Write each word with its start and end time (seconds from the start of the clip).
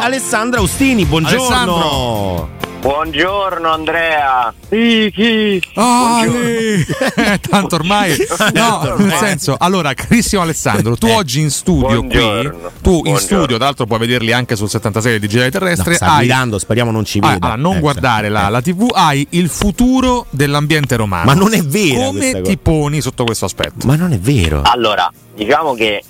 Alessandra 0.00 0.58
Austini, 0.58 1.04
buongiorno. 1.04 1.38
Alessandro. 1.46 2.50
Buongiorno 2.80 3.70
Andrea. 3.70 4.52
Sì, 4.68 5.12
chi? 5.14 5.62
Ah. 5.74 6.24
Tanto 7.48 7.74
ormai. 7.76 8.16
No, 8.54 8.96
nel 8.96 9.12
senso, 9.12 9.54
allora, 9.56 9.94
carissimo 9.94 10.42
Alessandro, 10.42 10.96
tu 10.96 11.06
oggi 11.06 11.38
in 11.40 11.50
studio 11.50 12.00
Buongiorno. 12.02 12.50
qui, 12.50 12.68
tu 12.80 12.90
in 12.90 13.02
Buongiorno. 13.02 13.18
studio, 13.18 13.56
tra 13.58 13.66
l'altro 13.66 13.86
puoi 13.86 14.00
vederli 14.00 14.32
anche 14.32 14.56
sul 14.56 14.68
76 14.68 15.12
del 15.12 15.20
digitale 15.20 15.50
terrestre, 15.52 15.90
No, 15.90 15.96
sta 15.96 16.06
hai 16.14 16.18
guidando, 16.26 16.58
speriamo 16.58 16.90
non 16.90 17.04
ci 17.04 17.20
Ah, 17.22 17.28
veda. 17.34 17.52
ah, 17.52 17.56
non 17.56 17.76
Eh, 17.76 17.80
guardare 17.80 18.28
la, 18.28 18.48
eh. 18.48 18.50
la 18.50 18.60
TV, 18.62 18.88
hai 18.92 19.24
il 19.30 19.48
futuro 19.50 20.26
dell'ambiente 20.30 20.96
romano. 20.96 21.26
Ma 21.26 21.34
non 21.34 21.52
è 21.54 21.64
questa 21.64 21.94
Come 22.06 22.30
cosa. 22.32 22.42
ti 22.42 22.56
poni 22.58 23.00
sotto 23.00 23.22
questo 23.24 23.44
aspetto? 23.44 23.86
Ma 23.86 23.94
non 23.94 24.12
è 24.12 24.18
vero. 24.18 24.62
Allora, 24.64 25.08
diciamo 25.36 25.74
che 25.74 26.02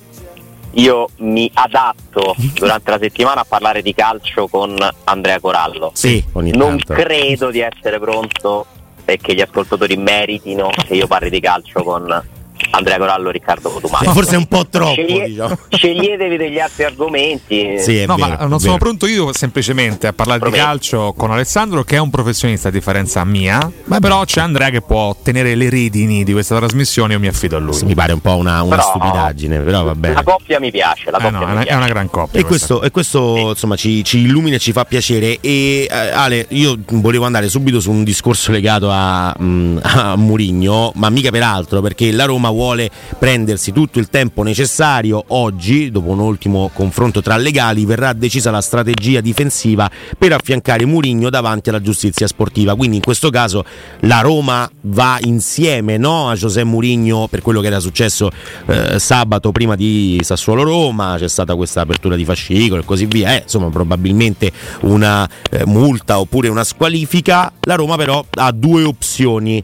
io 0.73 1.09
mi 1.19 1.51
adatto 1.53 2.35
durante 2.55 2.91
la 2.91 2.99
settimana 2.99 3.41
a 3.41 3.47
parlare 3.49 3.83
di 3.83 3.95
calcio 3.95 4.49
con 4.49 4.77
Andrea 5.05 5.41
Corallo. 5.41 5.91
Sì, 5.95 6.25
Non 6.33 6.79
credo 6.79 7.51
di 7.51 7.61
essere 7.61 7.99
pronto 7.99 8.67
e 9.05 9.19
che 9.19 9.35
gli 9.35 9.41
ascoltatori 9.41 9.97
meritino 9.97 10.69
che 10.69 10.95
io 10.95 11.07
parli 11.07 11.31
di 11.31 11.41
calcio 11.41 11.83
con 11.83 12.23
Andrea 12.71 12.99
Corallo 12.99 13.29
e 13.29 13.33
Riccardo 13.33 13.71
Cotumaccio. 13.71 14.13
Forse 14.13 14.35
è 14.35 14.39
un 14.39 14.47
po' 14.47 14.67
troppo, 14.69 14.93
Sceglie- 14.95 15.27
diciamo. 15.29 15.59
Sceglietevi 15.69 16.37
degli 16.37 16.59
altri 16.59 16.85
argomenti. 16.85 17.79
Sì, 17.79 17.99
è 17.99 18.07
No, 18.07 18.17
vero, 18.17 18.29
ma 18.29 18.39
è 18.39 18.47
non 18.47 18.61
sono 18.61 18.77
pronto 18.79 19.07
io 19.07 19.33
semplicemente 19.35 20.07
a 20.07 20.13
parlare 20.13 20.39
Prometti. 20.41 20.61
di 20.61 20.67
calcio 20.67 21.13
con 21.17 21.31
Alessandro, 21.31 21.83
che 21.85 21.97
è 21.97 21.99
un 21.99 22.11
professionista 22.11 22.69
a 22.69 22.71
differenza 22.71 23.25
mia. 23.25 23.71
Ma 23.85 23.99
però 24.01 24.25
c'è 24.25 24.41
Andrea 24.41 24.71
che 24.71 24.81
può 24.81 25.15
tenere 25.23 25.55
le 25.55 25.69
redini 25.71 26.25
di 26.25 26.33
questa 26.33 26.57
trasmissione. 26.57 27.13
Io 27.15 27.19
mi 27.21 27.27
affido 27.29 27.57
a 27.57 27.61
lui. 27.61 27.79
Mi 27.85 27.95
pare 27.95 28.13
un 28.13 28.21
po' 28.21 28.37
una, 28.37 28.63
una 28.63 28.77
Però- 28.77 28.89
stupidaggine, 28.89 29.59
però 29.61 29.83
va 29.85 29.95
bene. 29.95 30.15
La 30.15 30.23
coppia 30.23 30.59
mi 30.61 30.71
piace, 30.71 31.11
la 31.11 31.19
Eh 31.19 31.23
coppia 31.23 31.39
no, 31.39 31.47
è 31.47 31.51
una, 31.51 31.61
è 31.61 31.65
piace. 31.65 31.77
una 31.79 31.87
gran 31.89 32.11
coppia. 32.11 32.41
E 32.41 32.45
questo, 32.45 32.83
e 32.83 32.91
questo, 32.91 33.49
insomma 33.51 33.77
ci, 33.77 34.03
ci 34.05 34.19
illumina 34.21 34.57
e 34.57 34.59
ci 34.59 34.73
fa 34.73 34.85
piacere. 34.85 35.39
E 35.41 35.87
eh, 35.91 36.11
Ale, 36.11 36.47
io 36.51 36.79
volevo 36.93 37.25
andare 37.25 37.49
subito 37.49 37.81
su 37.81 37.91
un 37.91 38.05
discorso 38.05 38.51
legato 38.53 38.89
a, 38.91 39.35
mm, 39.41 39.79
a 39.83 40.17
Murigno, 40.17 40.93
ma 40.97 41.11
mica 41.11 41.31
per 41.31 41.43
altro, 41.43 41.81
perché 41.81 42.11
la 42.13 42.25
Roma 42.25 42.51
vuole 42.53 42.91
prendersi 43.19 43.73
tutto 43.73 43.99
il 43.99 44.09
tempo 44.09 44.43
necessario. 44.43 45.25
Oggi, 45.29 45.91
dopo 45.91 46.11
un 46.11 46.21
ultimo 46.21 46.71
confronto 46.73 47.21
tra 47.23 47.37
legali, 47.37 47.85
verrà 47.85 48.13
decisa 48.13 48.51
la 48.51 48.61
strategia 48.61 49.21
difensiva 49.21 49.91
per 50.17 50.33
affiancare 50.33 50.85
Murigno 50.85 51.31
davanti 51.31 51.69
alla 51.69 51.81
giustizia 51.81 52.27
sportiva. 52.27 52.75
Quindi 52.75 52.97
in 52.97 53.03
questo 53.03 53.31
caso 53.31 53.65
la 54.01 54.21
Roma 54.21 54.69
va 54.83 55.19
insieme 55.23 55.97
no, 55.97 56.29
a 56.29 56.35
José 56.35 56.65
Murigno 56.65 57.29
per 57.29 57.43
quello 57.43 57.61
che 57.61 57.67
era 57.67 57.81
successo 57.81 58.31
eh, 58.67 58.99
sabato 58.99 59.53
prima 59.53 59.75
di 59.75 60.21
Sassuolo 60.23 60.63
Roma, 60.63 61.17
c'è 61.19 61.29
stata 61.29 61.55
questa 61.55 61.83
apertura 61.83 62.17
di 62.17 62.25
fascicolo 62.25 62.83
e 62.83 62.85
così 62.85 63.07
via, 63.07 63.35
eh, 63.35 63.43
insomma 63.43 63.69
probabilmente 63.71 64.53
una 64.83 65.29
eh, 65.51 65.65
multa 65.67 66.19
oppure 66.19 66.49
una 66.49 66.65
squalifica. 66.65 67.53
La 67.63 67.75
Roma 67.75 67.97
però 67.97 68.25
ha 68.31 68.53
due 68.53 68.85
opzioni. 68.85 69.63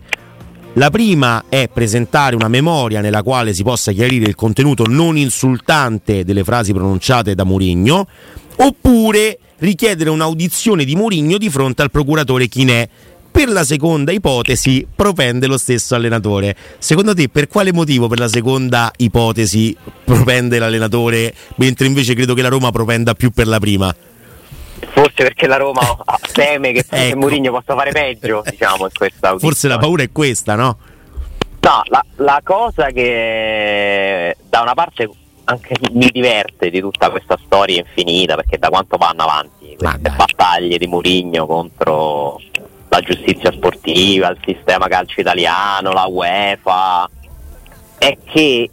La 0.79 0.91
prima 0.91 1.47
è 1.49 1.69
presentare 1.69 2.37
una 2.37 2.47
memoria 2.47 3.01
nella 3.01 3.25
quale 3.25 3.53
si 3.53 3.65
possa 3.65 3.91
chiarire 3.91 4.27
il 4.27 4.37
contenuto 4.37 4.85
non 4.87 5.17
insultante 5.17 6.23
delle 6.23 6.45
frasi 6.45 6.73
pronunciate 6.73 7.35
da 7.35 7.43
Murigno, 7.43 8.07
oppure 8.59 9.41
richiedere 9.59 10.09
un'audizione 10.09 10.85
di 10.85 10.95
Murigno 10.95 11.37
di 11.37 11.51
fronte 11.51 11.83
al 11.83 11.91
procuratore 11.91 12.47
Chinè. 12.47 12.89
Per 13.29 13.49
la 13.49 13.65
seconda 13.65 14.13
ipotesi 14.13 14.87
propende 14.95 15.49
lo 15.49 15.59
stesso 15.59 15.97
allenatore. 15.97 16.55
Secondo 16.79 17.13
te 17.13 17.29
per 17.29 17.49
quale 17.49 17.73
motivo 17.73 18.07
per 18.07 18.21
la 18.21 18.29
seconda 18.29 18.93
ipotesi 18.99 19.77
propende 20.05 20.61
l'allenatore, 20.61 21.35
mentre 21.57 21.89
invece 21.89 22.15
credo 22.15 22.35
che 22.35 22.43
la 22.43 22.49
Roma 22.49 22.71
propenda 22.71 23.15
più 23.15 23.33
per 23.33 23.49
la 23.49 23.59
prima? 23.59 23.93
Forse 24.87 25.23
perché 25.23 25.47
la 25.47 25.57
Roma 25.57 25.81
teme 26.33 26.73
che 26.73 26.85
Ecco. 26.89 27.17
Mourinho 27.17 27.51
possa 27.51 27.75
fare 27.75 27.91
peggio, 27.91 28.43
diciamo, 28.49 28.85
in 28.85 28.93
questa 28.97 29.29
audizione. 29.29 29.55
Forse 29.55 29.69
la 29.69 29.79
paura 29.79 30.03
è 30.03 30.13
questa, 30.13 30.55
no? 30.55 30.79
No, 31.61 31.83
la, 31.87 32.05
la 32.17 32.41
cosa 32.45 32.87
che 32.91 34.37
da 34.49 34.61
una 34.63 34.75
parte 34.75 35.11
anche 35.45 35.77
mi 35.93 36.09
diverte 36.13 36.71
di 36.71 36.81
tutta 36.81 37.11
questa 37.11 37.39
storia 37.45 37.79
infinita, 37.79 38.35
perché 38.37 38.59
da 38.59 38.69
quanto 38.69 38.97
vanno 38.97 39.23
avanti 39.23 39.77
queste 39.77 40.11
battaglie 40.11 40.77
di 40.79 40.87
Mourinho 40.87 41.47
contro 41.47 42.41
la 42.89 43.01
giustizia 43.01 43.51
sportiva, 43.53 44.29
il 44.29 44.39
sistema 44.45 44.89
calcio 44.89 45.21
italiano, 45.21 45.93
la 45.93 46.07
UEFA, 46.07 47.09
è 47.99 48.17
che 48.25 48.71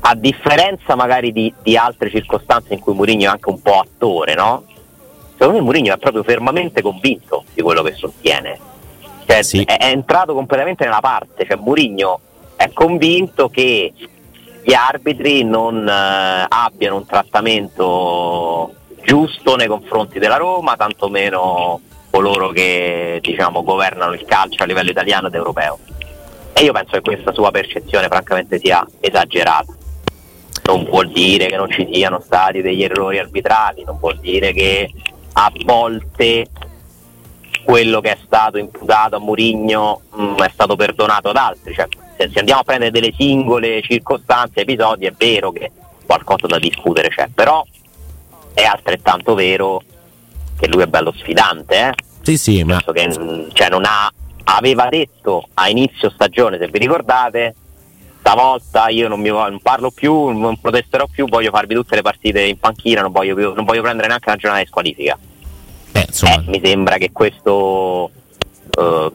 a 0.00 0.14
differenza 0.14 0.94
magari 0.94 1.32
di, 1.32 1.52
di 1.62 1.76
altre 1.76 2.10
circostanze 2.10 2.74
in 2.74 2.80
cui 2.80 2.94
Mourinho 2.94 3.24
è 3.24 3.26
anche 3.26 3.48
un 3.48 3.62
po' 3.62 3.80
attore, 3.80 4.34
no? 4.34 4.64
Secondo 5.42 5.58
me 5.58 5.64
Mourinho 5.64 5.92
è 5.92 5.98
proprio 5.98 6.22
fermamente 6.22 6.82
convinto 6.82 7.42
di 7.52 7.62
quello 7.62 7.82
che 7.82 7.94
sostiene. 7.94 8.56
Cioè, 9.26 9.42
Sì. 9.42 9.64
è, 9.64 9.76
è 9.76 9.86
entrato 9.86 10.34
completamente 10.34 10.84
nella 10.84 11.00
parte, 11.00 11.44
cioè 11.44 11.56
Mourinho 11.56 12.20
è 12.54 12.70
convinto 12.72 13.48
che 13.48 13.92
gli 14.62 14.72
arbitri 14.72 15.42
non 15.42 15.84
eh, 15.88 16.46
abbiano 16.48 16.94
un 16.94 17.06
trattamento 17.06 18.72
giusto 19.02 19.56
nei 19.56 19.66
confronti 19.66 20.20
della 20.20 20.36
Roma, 20.36 20.76
tantomeno 20.76 21.80
coloro 22.08 22.50
che 22.50 23.18
diciamo, 23.20 23.64
governano 23.64 24.12
il 24.12 24.24
calcio 24.24 24.62
a 24.62 24.66
livello 24.66 24.90
italiano 24.90 25.26
ed 25.26 25.34
europeo. 25.34 25.80
E 26.52 26.62
io 26.62 26.70
penso 26.70 26.92
che 26.92 27.00
questa 27.00 27.32
sua 27.32 27.50
percezione 27.50 28.06
francamente 28.06 28.60
sia 28.60 28.86
esagerata. 29.00 29.74
Non 30.66 30.84
vuol 30.84 31.10
dire 31.10 31.46
che 31.46 31.56
non 31.56 31.68
ci 31.68 31.88
siano 31.92 32.20
stati 32.20 32.62
degli 32.62 32.84
errori 32.84 33.18
arbitrali, 33.18 33.82
non 33.82 33.98
vuol 33.98 34.18
dire 34.20 34.52
che 34.52 34.88
a 35.34 35.52
volte 35.64 36.46
quello 37.64 38.00
che 38.00 38.12
è 38.12 38.18
stato 38.24 38.58
imputato 38.58 39.16
a 39.16 39.20
Murigno 39.20 40.02
è 40.36 40.50
stato 40.52 40.76
perdonato 40.76 41.28
ad 41.28 41.36
altri. 41.36 41.74
Cioè, 41.74 41.86
se, 42.16 42.30
se 42.32 42.38
andiamo 42.38 42.60
a 42.60 42.64
prendere 42.64 42.90
delle 42.90 43.12
singole 43.16 43.82
circostanze, 43.82 44.60
episodi, 44.60 45.06
è 45.06 45.12
vero 45.16 45.52
che 45.52 45.70
qualcosa 46.04 46.46
da 46.46 46.58
discutere 46.58 47.08
c'è, 47.08 47.28
però 47.32 47.64
è 48.54 48.64
altrettanto 48.64 49.34
vero 49.34 49.82
che 50.58 50.68
lui 50.68 50.82
è 50.82 50.86
bello 50.86 51.12
sfidante, 51.16 51.88
eh? 51.88 51.92
Sì, 52.22 52.36
sì, 52.36 52.62
ma 52.62 52.82
che 52.92 53.08
mm, 53.08 53.48
cioè, 53.52 53.68
non 53.68 53.84
ha, 53.84 54.12
aveva 54.44 54.88
detto 54.88 55.48
a 55.54 55.68
inizio 55.68 56.10
stagione, 56.10 56.58
se 56.58 56.68
vi 56.68 56.78
ricordate, 56.78 57.54
stavolta 58.22 58.88
io 58.88 59.08
non, 59.08 59.20
mi, 59.20 59.28
non 59.28 59.58
parlo 59.60 59.90
più, 59.90 60.28
non 60.28 60.56
protesterò 60.60 61.06
più, 61.10 61.26
voglio 61.26 61.50
farvi 61.50 61.74
tutte 61.74 61.96
le 61.96 62.02
partite 62.02 62.40
in 62.42 62.56
panchina, 62.56 63.02
non 63.02 63.10
voglio, 63.10 63.34
più- 63.34 63.52
non 63.52 63.64
voglio 63.64 63.82
prendere 63.82 64.06
neanche 64.06 64.28
una 64.28 64.38
giornata 64.38 64.62
di 64.62 64.68
squalifica. 64.68 65.18
eh, 65.92 66.04
insomma, 66.06 66.34
Eh, 66.34 66.44
mi 66.46 66.60
sembra 66.62 66.96
che 66.98 67.10
questo 67.10 68.10
eh, 68.78 69.12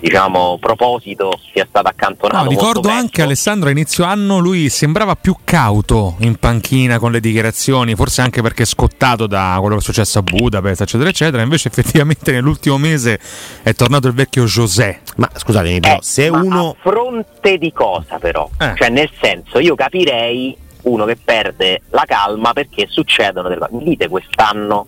diciamo 0.00 0.58
proposito 0.58 1.38
sia 1.52 1.66
stato 1.68 1.88
accantonato. 1.88 2.44
No, 2.44 2.50
ricordo 2.50 2.88
anche 2.88 3.22
Alessandro 3.22 3.68
a 3.68 3.72
inizio 3.72 4.04
anno 4.04 4.38
lui 4.38 4.68
sembrava 4.68 5.14
più 5.14 5.36
cauto 5.44 6.16
in 6.20 6.36
panchina 6.36 6.98
con 6.98 7.12
le 7.12 7.20
dichiarazioni, 7.20 7.94
forse 7.94 8.22
anche 8.22 8.42
perché 8.42 8.64
scottato 8.64 9.26
da 9.26 9.56
quello 9.60 9.76
che 9.76 9.80
è 9.80 9.84
successo 9.84 10.18
a 10.18 10.22
Budapest, 10.22 10.80
eccetera, 10.80 11.10
eccetera. 11.10 11.42
Invece 11.42 11.68
effettivamente 11.70 12.32
nell'ultimo 12.32 12.78
mese 12.78 13.20
è 13.62 13.74
tornato 13.74 14.08
il 14.08 14.14
vecchio 14.14 14.44
José. 14.44 15.00
ma 15.16 15.28
scusatemi, 15.34 15.80
però, 15.80 15.96
Eh, 15.96 15.98
se 16.02 16.30
ma 16.30 16.40
uno 16.40 16.70
a 16.70 16.74
fronte 16.80 17.58
di 17.58 17.72
cosa 17.72 18.18
però? 18.18 18.48
Eh. 18.58 18.74
Cioè 18.76 18.88
nel 18.88 19.10
senso 19.20 19.58
io 19.58 19.74
capirei 19.74 20.56
uno 20.82 21.04
che 21.04 21.16
perde 21.22 21.82
la 21.90 22.04
calma 22.06 22.52
perché 22.54 22.86
succedono 22.88 23.48
delle 23.48 23.60
cose. 23.60 23.74
Mi 23.74 23.84
dite 23.84 24.08
quest'anno 24.08 24.86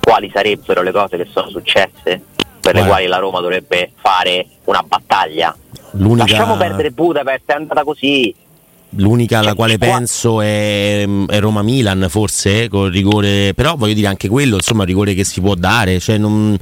quali 0.00 0.30
sarebbero 0.32 0.82
le 0.82 0.92
cose 0.92 1.16
che 1.16 1.26
sono 1.32 1.48
successe 1.48 2.22
per 2.64 2.72
le 2.74 2.80
Guarda. 2.80 2.88
quali 2.88 3.06
la 3.06 3.18
Roma 3.18 3.40
dovrebbe 3.40 3.90
fare 4.00 4.46
una 4.64 4.82
battaglia. 4.86 5.54
L'unica, 5.92 6.24
Lasciamo 6.26 6.56
perdere 6.56 6.90
Budapest, 6.90 7.42
è 7.46 7.52
andata 7.52 7.84
così. 7.84 8.34
l'unica 8.96 9.38
alla 9.38 9.48
Cioè, 9.48 9.56
quale 9.56 9.76
qua- 9.78 9.86
penso 9.88 10.40
è, 10.40 11.04
è 11.26 11.38
Roma-Milan, 11.40 12.06
forse, 12.08 12.68
col 12.68 12.90
rigore. 12.90 13.52
Però 13.54 13.74
voglio 13.76 13.92
dire 13.92 14.06
anche 14.06 14.28
quello, 14.28 14.56
insomma, 14.56 14.80
un 14.82 14.86
rigore 14.88 15.14
che 15.14 15.24
si 15.24 15.40
può 15.40 15.54
dare. 15.54 15.98
Cioè 16.00 16.16
non, 16.16 16.56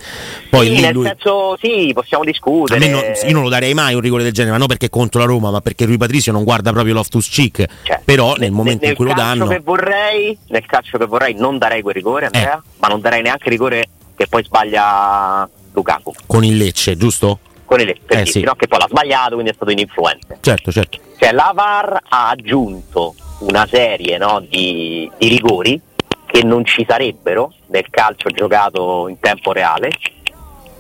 poi 0.51 0.67
sì, 0.67 0.75
lì 0.75 0.81
nel 0.81 0.93
lui- 0.93 1.07
senso, 1.07 1.57
sì, 1.61 1.93
possiamo 1.95 2.25
discutere. 2.25 2.89
non- 2.89 3.03
io 3.27 3.33
non 3.33 3.43
lo 3.43 3.49
darei 3.49 3.73
mai 3.75 3.95
un 3.95 4.01
rigore 4.01 4.23
del 4.23 4.33
genere, 4.33 4.53
ma 4.53 4.59
non 4.59 4.67
perché 4.67 4.87
è 4.87 4.91
contro 4.91 5.21
la 5.21 5.27
Roma, 5.27 5.51
ma 5.51 5.61
perché 5.61 5.85
Rui 5.85 5.97
Patricio 5.99 6.33
non 6.33 6.43
guarda 6.45 6.73
proprio 6.73 6.95
Loftus 6.95 7.29
Cheek. 7.29 7.65
Cioè, 7.85 8.01
Però 8.05 8.35
nel 8.37 8.51
momento 8.51 8.87
in 8.87 8.95
cui 8.95 9.05
lo 9.07 9.13
danno, 9.15 9.47
Che 9.47 9.61
vorrei, 9.61 10.37
nel 10.49 10.67
calcio 10.67 10.99
che 10.99 11.07
vorrei 11.07 11.35
non 11.35 11.59
darei 11.59 11.81
quel 11.83 11.95
rigore, 11.95 12.27
Andrea, 12.27 12.57
Eh. 12.57 12.69
ma 12.81 12.89
non 12.89 13.01
darei 13.01 13.23
neanche 13.23 13.45
il 13.45 13.51
rigore 13.53 13.89
che 14.17 14.27
poi 14.27 14.43
sbaglia 14.45 15.49
Lukaku. 15.73 16.13
con 16.27 16.45
il 16.45 16.57
Lecce, 16.57 16.97
giusto? 16.97 17.39
Con 17.65 17.81
il 17.81 17.97
per 18.05 18.19
Eh, 18.19 18.27
sì. 18.27 18.41
no? 18.43 18.55
che 18.55 18.67
poi 18.69 18.79
l'ha 18.79 18.87
sbagliato, 18.89 19.33
quindi 19.35 19.51
è 19.51 19.55
stato 19.55 19.71
ininfluente. 19.71 20.39
Certo, 20.41 20.71
certo. 20.71 20.99
Cioè 21.19 21.33
la 21.33 21.53
VAR 21.55 22.01
ha 22.09 22.29
aggiunto 22.31 23.15
una 23.41 23.67
serie 23.67 24.19
no, 24.19 24.45
di, 24.47 25.11
di 25.19 25.29
rigori 25.29 25.81
che 26.27 26.43
non 26.45 26.65
ci 26.65 26.85
sarebbero 26.89 27.53
nel 27.69 27.87
calcio 27.91 28.29
giocato 28.31 29.09
in 29.09 29.19
tempo 29.21 29.53
reale, 29.53 29.91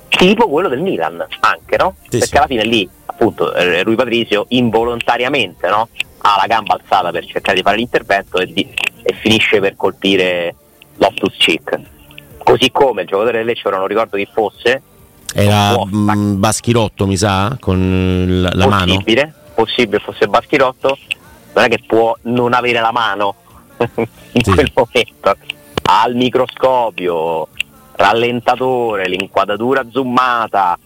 tipo 0.08 0.48
quello 0.48 0.68
del 0.68 0.80
Milan 0.80 1.24
anche, 1.40 1.76
no? 1.76 1.94
Sì, 2.02 2.08
Perché 2.18 2.26
sì. 2.26 2.36
alla 2.36 2.46
fine 2.46 2.64
lì, 2.64 2.88
appunto, 3.06 3.52
eh, 3.54 3.82
Rui 3.82 3.94
Patricio 3.94 4.46
involontariamente 4.48 5.68
no, 5.68 5.88
ha 6.18 6.36
la 6.38 6.46
gamba 6.46 6.74
alzata 6.74 7.10
per 7.10 7.24
cercare 7.26 7.56
di 7.56 7.62
fare 7.62 7.76
l'intervento 7.76 8.38
e, 8.38 8.46
di- 8.46 8.68
e 9.02 9.12
finisce 9.14 9.60
per 9.60 9.74
colpire 9.76 10.54
Loftus 10.96 11.34
Cheek. 11.36 11.80
Così 12.44 12.70
come 12.70 13.02
il 13.02 13.08
giocatore 13.08 13.38
del 13.38 13.46
Lecce, 13.46 13.68
ora 13.68 13.78
non 13.78 13.86
ricordo 13.86 14.16
chi 14.16 14.28
fosse, 14.32 14.82
Era 15.34 15.76
mm, 15.84 16.38
Baschirotto, 16.38 17.06
mi 17.06 17.16
sa, 17.16 17.56
con 17.60 18.40
la, 18.42 18.50
la 18.54 18.66
mano. 18.66 18.84
possibile, 18.94 19.34
possibile 19.54 19.98
fosse 20.00 20.26
Baschirotto, 20.26 20.98
non 21.54 21.64
è 21.64 21.68
che 21.68 21.80
può 21.86 22.14
non 22.22 22.52
avere 22.54 22.80
la 22.80 22.92
mano 22.92 23.34
in 23.86 24.42
Sì. 24.42 24.50
quel 24.52 24.70
momento. 24.74 25.36
Al 25.84 26.14
microscopio, 26.14 27.48
rallentatore, 27.92 29.08
l'inquadratura 29.08 29.84
zoomata, 29.90 30.78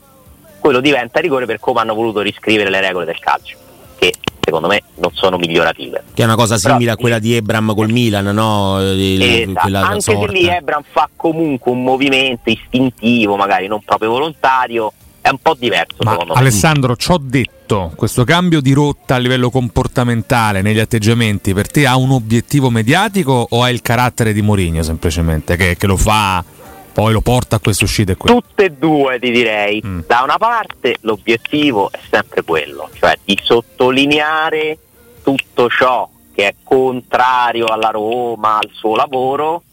quello 0.59 0.81
diventa 0.81 1.21
rigore 1.21 1.47
per 1.47 1.61
come 1.61 1.81
hanno 1.81 1.95
voluto 1.95 2.21
riscrivere 2.21 2.71
le 2.71 2.81
regole 2.81 3.05
del 3.05 3.19
calcio, 3.19 3.57
secondo 4.47 4.69
me 4.69 4.83
non 5.01 5.11
sono 5.13 5.37
migliorative. 5.37 6.05
Che 6.15 6.23
è 6.23 6.25
una 6.25 6.37
cosa 6.37 6.57
simile 6.57 6.79
Però- 6.85 6.93
a 6.93 6.97
quella 6.97 7.19
di 7.19 7.35
Ebram 7.35 7.75
col 7.75 7.91
Milan, 7.91 8.25
no? 8.27 8.79
Il- 8.81 9.21
Esatto. 9.23 9.77
Anche 9.77 10.01
sorta. 10.01 10.27
se 10.27 10.33
lì 10.33 10.47
Ebram 10.47 10.83
fa 10.89 11.11
comunque 11.17 11.73
un 11.73 11.83
movimento 11.83 12.49
istintivo, 12.49 13.37
magari 13.37 13.67
non 13.67 13.81
proprio 13.85 14.11
volontario, 14.11 14.93
è 15.21 15.29
un 15.31 15.39
po' 15.43 15.55
diverso 15.59 15.97
Ma 16.05 16.13
secondo 16.13 16.35
me. 16.35 16.39
Alessandro, 16.41 16.95
ci 16.95 17.11
ho 17.11 17.19
detto, 17.21 17.91
questo 17.97 18.23
cambio 18.23 18.61
di 18.61 18.73
rotta 18.73 19.17
a 19.17 19.19
livello 19.19 19.51
comportamentale 19.51 20.63
negli 20.63 20.79
atteggiamenti 20.79 21.53
per 21.53 21.69
te 21.69 21.85
ha 21.85 21.97
un 21.97 22.13
obiettivo 22.13 22.71
mediatico 22.71 23.45
o 23.51 23.63
ha 23.65 23.71
il 23.71 23.83
carattere 23.83 24.33
di 24.33 24.41
Mourinho 24.43 24.85
semplicemente 24.85 25.57
che, 25.57 25.77
che 25.77 25.87
lo 25.89 25.97
fa, 25.97 26.45
poi 26.97 27.13
lo 27.13 27.21
porta 27.21 27.57
a 27.57 27.59
queste 27.59 27.85
uscite 27.85 28.17
qui? 28.17 28.31
Tutte 28.31 28.65
e 28.65 28.71
due 28.71 29.19
ti 29.19 29.31
direi. 29.31 29.83
Mm. 29.85 30.01
Da 30.07 30.23
una 30.23 30.39
parte 30.39 30.97
l'obiettivo 31.03 31.93
è 31.93 31.99
sempre 32.09 32.41
quello, 32.41 32.89
cioè 32.95 33.19
di 33.23 33.39
sottolineare 33.43 34.79
tutto 35.23 35.69
ciò 35.69 36.09
che 36.35 36.49
è 36.49 36.55
contrario 36.63 37.67
alla 37.67 37.91
Roma, 37.91 38.57
al 38.57 38.71
suo 38.73 38.97
lavoro, 38.97 39.65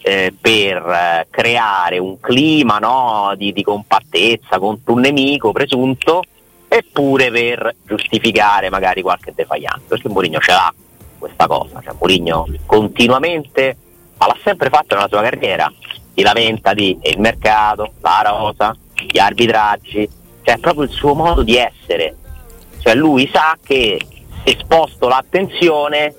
eh, 0.00 0.32
per 0.40 0.78
eh, 0.78 1.26
creare 1.28 1.98
un 1.98 2.18
clima 2.20 2.78
no, 2.78 3.34
di, 3.36 3.52
di 3.52 3.62
compattezza 3.62 4.58
contro 4.58 4.94
un 4.94 5.00
nemico 5.00 5.52
presunto 5.52 6.22
eppure 6.68 7.30
per 7.30 7.74
giustificare 7.84 8.70
magari 8.70 9.02
qualche 9.02 9.34
defaglianza, 9.34 9.88
perché 9.88 10.08
Mourinho 10.08 10.38
ce 10.38 10.52
l'ha 10.52 10.72
questa 11.18 11.46
cosa, 11.46 11.82
cioè 11.84 11.92
Mourinho 11.98 12.46
continuamente, 12.64 13.76
ma 14.16 14.26
l'ha 14.26 14.38
sempre 14.42 14.70
fatto 14.70 14.94
nella 14.94 15.08
sua 15.08 15.20
carriera, 15.20 15.70
si 16.14 16.22
lamenta 16.22 16.74
di 16.74 16.98
il 17.02 17.20
mercato, 17.20 17.92
la 18.00 18.22
rosa, 18.24 18.76
gli 18.94 19.18
arbitraggi, 19.18 20.08
cioè 20.42 20.56
è 20.56 20.58
proprio 20.58 20.84
il 20.84 20.90
suo 20.90 21.14
modo 21.14 21.42
di 21.42 21.56
essere, 21.56 22.16
cioè 22.78 22.94
lui 22.94 23.28
sa 23.32 23.56
che 23.62 23.98
se 24.44 24.56
sposto 24.58 25.08
l'attenzione 25.08 26.14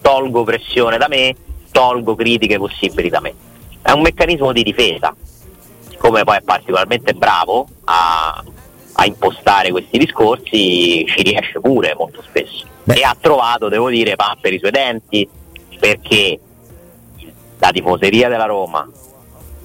tolgo 0.00 0.44
pressione 0.44 0.98
da 0.98 1.08
me, 1.08 1.34
tolgo 1.70 2.14
critiche 2.14 2.58
possibili 2.58 3.08
da 3.08 3.20
me. 3.20 3.34
È 3.80 3.90
un 3.90 4.02
meccanismo 4.02 4.52
di 4.52 4.62
difesa, 4.62 5.14
come 5.98 6.24
poi 6.24 6.36
è 6.36 6.42
particolarmente 6.42 7.14
bravo 7.14 7.66
a, 7.84 8.44
a 8.92 9.06
impostare 9.06 9.70
questi 9.70 9.98
discorsi, 9.98 11.04
ci 11.06 11.22
riesce 11.22 11.60
pure 11.60 11.94
molto 11.96 12.22
spesso. 12.22 12.66
Beh. 12.84 12.94
E 12.94 13.02
ha 13.02 13.16
trovato, 13.18 13.68
devo 13.68 13.88
dire, 13.88 14.14
pan 14.14 14.38
per 14.40 14.52
i 14.52 14.58
suoi 14.58 14.70
denti, 14.70 15.26
perché 15.78 16.38
la 17.58 17.70
tifoseria 17.70 18.28
della 18.28 18.44
Roma, 18.44 18.86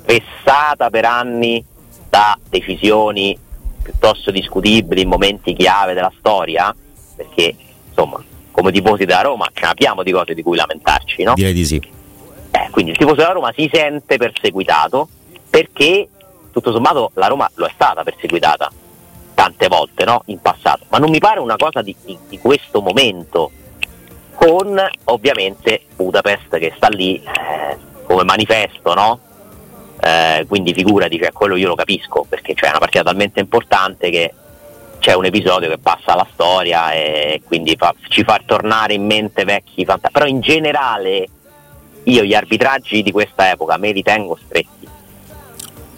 vessata 0.05 0.89
per 0.89 1.05
anni 1.05 1.63
da 2.09 2.37
decisioni 2.49 3.37
piuttosto 3.81 4.31
discutibili 4.31 5.01
in 5.01 5.07
momenti 5.09 5.53
chiave 5.53 5.93
della 5.93 6.11
storia, 6.17 6.75
perché 7.15 7.55
insomma, 7.87 8.23
come 8.51 8.71
tifosi 8.71 9.05
della 9.05 9.21
Roma 9.21 9.47
ce 9.53 9.61
ne 9.65 9.71
abbiamo 9.71 10.03
di 10.03 10.11
cose 10.11 10.33
di 10.33 10.43
cui 10.43 10.57
lamentarci, 10.57 11.23
no? 11.23 11.33
Direi 11.33 11.53
di 11.53 11.65
sì. 11.65 11.75
Eh, 12.51 12.69
quindi 12.71 12.91
il 12.91 12.97
tifoso 12.97 13.17
della 13.17 13.31
Roma 13.31 13.51
si 13.55 13.69
sente 13.71 14.17
perseguitato 14.17 15.07
perché 15.49 16.07
tutto 16.51 16.71
sommato 16.71 17.11
la 17.13 17.27
Roma 17.27 17.49
lo 17.55 17.65
è 17.65 17.71
stata 17.73 18.03
perseguitata 18.03 18.71
tante 19.33 19.67
volte 19.67 20.03
no? 20.03 20.23
in 20.25 20.39
passato, 20.41 20.85
ma 20.89 20.97
non 20.97 21.09
mi 21.09 21.19
pare 21.19 21.39
una 21.39 21.55
cosa 21.55 21.81
di, 21.81 21.95
di- 22.03 22.17
di 22.27 22.37
questo 22.39 22.81
momento, 22.81 23.51
con 24.35 24.77
ovviamente 25.05 25.83
Budapest 25.95 26.57
che 26.57 26.73
sta 26.75 26.87
lì 26.89 27.15
eh, 27.15 27.77
come 28.05 28.23
manifesto, 28.23 28.93
no? 28.93 29.19
Eh, 30.01 30.45
quindi 30.47 30.73
figurati, 30.73 31.17
cioè, 31.17 31.31
quello 31.31 31.55
io 31.55 31.67
lo 31.67 31.75
capisco 31.75 32.25
perché 32.27 32.53
c'è 32.53 32.69
una 32.69 32.79
partita 32.79 33.03
talmente 33.03 33.39
importante 33.39 34.09
che 34.09 34.33
c'è 34.99 35.13
un 35.13 35.25
episodio 35.25 35.69
che 35.69 35.77
passa 35.77 36.13
alla 36.13 36.27
storia 36.31 36.91
e 36.91 37.41
quindi 37.45 37.75
fa- 37.77 37.93
ci 38.09 38.23
fa 38.23 38.39
tornare 38.45 38.93
in 38.93 39.05
mente 39.05 39.43
vecchi 39.43 39.85
fantasmi. 39.85 40.11
Però 40.11 40.25
in 40.25 40.39
generale 40.41 41.27
io 42.03 42.23
gli 42.23 42.33
arbitraggi 42.33 43.03
di 43.03 43.11
questa 43.11 43.51
epoca 43.51 43.77
me 43.77 43.91
li 43.91 44.03
tengo 44.03 44.37
stretti 44.41 44.78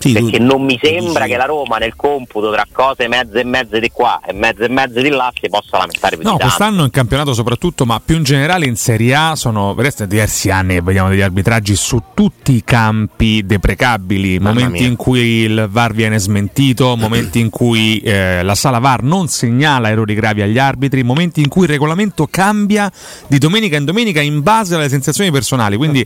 Sì, 0.01 0.13
tu- 0.13 0.23
perché 0.29 0.39
non 0.39 0.63
mi 0.63 0.79
sembra 0.81 1.23
dici- 1.23 1.31
che 1.31 1.37
la 1.37 1.45
Roma 1.45 1.77
nel 1.77 1.95
computo 1.95 2.51
tra 2.51 2.65
cose 2.71 3.07
mezze 3.07 3.39
e 3.39 3.43
mezze 3.43 3.79
di 3.79 3.89
qua 3.91 4.19
e 4.25 4.33
mezze 4.33 4.65
e 4.65 4.69
mezze 4.69 5.01
di 5.01 5.09
là 5.09 5.31
si 5.39 5.47
possa 5.49 5.77
lamentare 5.77 6.17
più 6.17 6.27
No, 6.27 6.37
quest'anno 6.37 6.83
in 6.83 6.89
campionato 6.89 7.33
soprattutto, 7.33 7.85
ma 7.85 8.01
più 8.03 8.15
in 8.17 8.23
generale 8.23 8.65
in 8.65 8.75
Serie 8.75 9.13
A 9.15 9.35
sono 9.35 9.73
veramente 9.73 10.07
diversi 10.07 10.49
anni 10.49 10.75
che 10.75 10.81
vediamo 10.81 11.09
degli 11.09 11.21
arbitraggi 11.21 11.75
su 11.75 12.01
tutti 12.13 12.53
i 12.53 12.63
campi 12.63 13.45
deprecabili, 13.45 14.39
Mamma 14.39 14.53
momenti 14.59 14.79
mia. 14.79 14.87
in 14.89 14.95
cui 14.95 15.19
il 15.19 15.67
VAR 15.69 15.93
viene 15.93 16.17
smentito, 16.19 16.95
momenti 16.97 17.39
in 17.39 17.49
cui 17.49 17.99
eh, 17.99 18.43
la 18.43 18.55
sala 18.55 18.79
VAR 18.79 19.03
non 19.03 19.27
segnala 19.27 19.89
errori 19.89 20.13
gravi 20.15 20.41
agli 20.41 20.57
arbitri, 20.57 21.03
momenti 21.03 21.41
in 21.41 21.47
cui 21.47 21.63
il 21.63 21.69
regolamento 21.69 22.27
cambia 22.29 22.91
di 23.27 23.37
domenica 23.37 23.77
in 23.77 23.85
domenica 23.85 24.21
in 24.21 24.41
base 24.41 24.75
alle 24.75 24.89
sensazioni 24.89 25.31
personali. 25.31 25.75
Quindi 25.77 25.99
a 26.01 26.05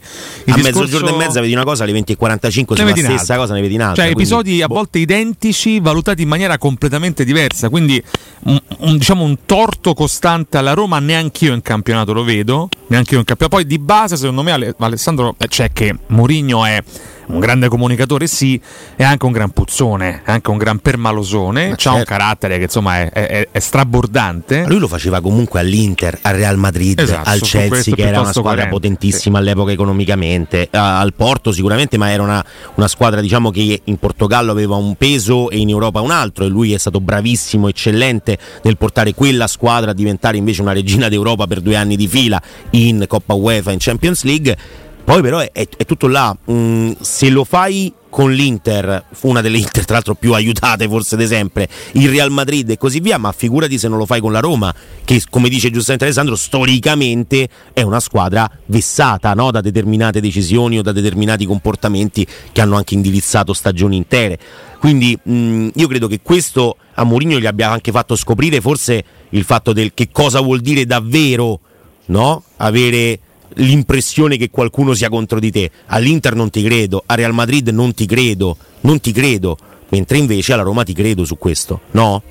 discorso- 0.53 0.61
mezzogiorno 0.81 1.13
e 1.13 1.17
mezza 1.17 1.39
vedi 1.41 1.53
una 1.53 1.63
cosa, 1.63 1.83
alle 1.83 1.93
20.45 1.93 2.55
ne 2.55 2.65
sulla 2.65 2.83
vedi 2.83 3.01
stessa 3.01 3.35
cosa 3.37 3.53
ne 3.53 3.61
vedi 3.61 3.75
un'altra. 3.75 3.84
Cioè, 3.93 4.05
quindi, 4.05 4.21
episodi 4.21 4.61
a 4.61 4.67
boh. 4.67 4.75
volte 4.75 4.99
identici, 4.99 5.79
valutati 5.79 6.21
in 6.23 6.27
maniera 6.27 6.57
completamente 6.57 7.23
diversa. 7.23 7.69
Quindi, 7.69 8.01
un, 8.45 8.59
un- 8.79 8.97
diciamo, 8.97 9.23
un 9.23 9.37
torto 9.45 9.93
costante 9.93 10.57
alla 10.57 10.73
Roma, 10.73 10.99
neanch'io 10.99 11.53
in 11.53 11.61
campionato 11.61 12.13
lo 12.13 12.23
vedo. 12.23 12.69
Neanch'io 12.87 13.19
in 13.19 13.23
campionato. 13.25 13.57
Poi, 13.57 13.65
di 13.65 13.79
base, 13.79 14.17
secondo 14.17 14.41
me, 14.43 14.51
Ale- 14.51 14.75
Alessandro, 14.77 15.35
eh, 15.37 15.47
c'è 15.47 15.71
che 15.73 15.95
Mourinho 16.07 16.65
è 16.65 16.81
un 17.27 17.39
grande 17.39 17.67
comunicatore, 17.67 18.27
sì, 18.27 18.59
è 18.95 19.03
anche 19.03 19.25
un 19.25 19.31
gran 19.31 19.49
puzzone, 19.51 20.21
è 20.23 20.31
anche 20.31 20.49
un 20.51 20.57
gran 20.57 20.79
permalosone. 20.79 21.61
Ma 21.61 21.67
Ha 21.67 21.69
un 21.71 21.77
certo. 21.77 22.03
carattere 22.05 22.57
che 22.57 22.63
insomma 22.63 22.99
è, 23.01 23.09
è- 23.09 23.47
è 23.51 23.59
strabordante. 23.59 24.61
Ma 24.61 24.67
Lui 24.67 24.79
lo 24.79 24.87
faceva 24.87 25.21
comunque 25.21 25.59
all'Inter, 25.59 26.17
al 26.21 26.35
Real 26.35 26.57
Madrid, 26.57 26.99
Esatto, 26.99 27.29
al 27.29 27.39
Chelsea, 27.41 27.95
che 27.95 28.01
era 28.07 28.19
una 28.21 28.29
squadra 28.31 28.67
coerente. 28.67 28.73
potentissima 28.75 29.37
all'epoca 29.39 29.71
economicamente, 29.71 30.67
al 30.71 31.13
Porto 31.13 31.51
sicuramente, 31.51 31.97
ma 31.97 32.11
era 32.11 32.23
una, 32.23 32.45
una 32.75 32.87
squadra 32.87 33.21
diciamo 33.21 33.51
che 33.51 33.81
in 33.83 33.97
Portogallo 33.97 34.51
aveva 34.51 34.75
un 34.75 34.95
peso 34.95 35.49
e 35.49 35.57
in 35.57 35.69
Europa 35.69 36.01
un 36.01 36.11
altro 36.11 36.45
e 36.45 36.47
lui 36.47 36.73
è 36.73 36.77
stato 36.77 36.99
bravissimo, 37.01 37.67
eccellente 37.67 38.37
nel 38.63 38.77
portare 38.77 39.13
quella 39.13 39.47
squadra 39.47 39.91
a 39.91 39.93
diventare 39.93 40.37
invece 40.37 40.61
una 40.61 40.73
regina 40.73 41.07
d'Europa 41.09 41.47
per 41.47 41.61
due 41.61 41.75
anni 41.75 41.95
di 41.95 42.07
fila 42.07 42.41
in 42.71 43.05
Coppa 43.07 43.33
UEFA, 43.33 43.71
in 43.71 43.77
Champions 43.79 44.23
League. 44.23 44.57
Poi 45.05 45.21
però 45.21 45.37
è, 45.37 45.51
è- 45.53 45.67
è 45.77 45.85
tutto 45.85 46.07
là, 46.07 46.35
Mm, 46.51 46.91
se 46.99 47.29
lo 47.29 47.43
fai 47.43 47.93
con 48.09 48.31
l'Inter, 48.31 49.03
una 49.21 49.41
delle 49.41 49.57
Inter 49.57 49.83
tra 49.85 49.95
l'altro 49.95 50.15
più 50.15 50.33
aiutate 50.33 50.87
forse 50.87 51.15
di 51.17 51.27
sempre, 51.27 51.67
il 51.93 52.09
Real 52.09 52.31
Madrid 52.31 52.69
e 52.69 52.77
così 52.77 52.99
via, 53.01 53.17
ma 53.17 53.31
figurati 53.31 53.77
se 53.77 53.87
non 53.87 53.97
lo 53.97 54.05
fai 54.05 54.19
con 54.21 54.31
la 54.31 54.39
Roma, 54.39 54.73
che 55.03 55.21
come 55.29 55.49
dice 55.49 55.69
giustamente 55.69 56.05
Alessandro, 56.05 56.35
storicamente 56.35 57.47
è 57.73 57.81
una 57.81 57.99
squadra 57.99 58.49
vessata 58.67 59.33
no? 59.33 59.51
da 59.51 59.61
determinate 59.61 60.21
decisioni 60.21 60.79
o 60.79 60.81
da 60.81 60.91
determinati 60.91 61.45
comportamenti 61.45 62.25
che 62.51 62.61
hanno 62.61 62.75
anche 62.77 62.93
indirizzato 62.93 63.53
stagioni 63.53 63.97
intere. 63.97 64.39
Quindi 64.79 65.17
mh, 65.21 65.69
io 65.75 65.87
credo 65.87 66.07
che 66.07 66.21
questo 66.23 66.77
a 66.95 67.03
Mourinho 67.03 67.37
gli 67.39 67.45
abbia 67.45 67.69
anche 67.69 67.91
fatto 67.91 68.15
scoprire 68.15 68.61
forse 68.61 69.03
il 69.29 69.43
fatto 69.43 69.73
del 69.73 69.93
che 69.93 70.09
cosa 70.11 70.39
vuol 70.39 70.61
dire 70.61 70.85
davvero 70.85 71.59
no? 72.05 72.43
avere 72.57 73.19
l'impressione 73.55 74.37
che 74.37 74.49
qualcuno 74.49 74.93
sia 74.93 75.09
contro 75.09 75.39
di 75.39 75.51
te. 75.51 75.69
All'Inter 75.87 76.35
non 76.35 76.49
ti 76.49 76.63
credo, 76.63 77.03
a 77.05 77.15
Real 77.15 77.33
Madrid 77.33 77.67
non 77.69 77.93
ti 77.93 78.05
credo, 78.05 78.57
non 78.81 78.99
ti 78.99 79.11
credo, 79.11 79.57
mentre 79.89 80.17
invece 80.17 80.53
alla 80.53 80.63
Roma 80.63 80.83
ti 80.83 80.93
credo 80.93 81.25
su 81.25 81.37
questo, 81.37 81.81
no? 81.91 82.21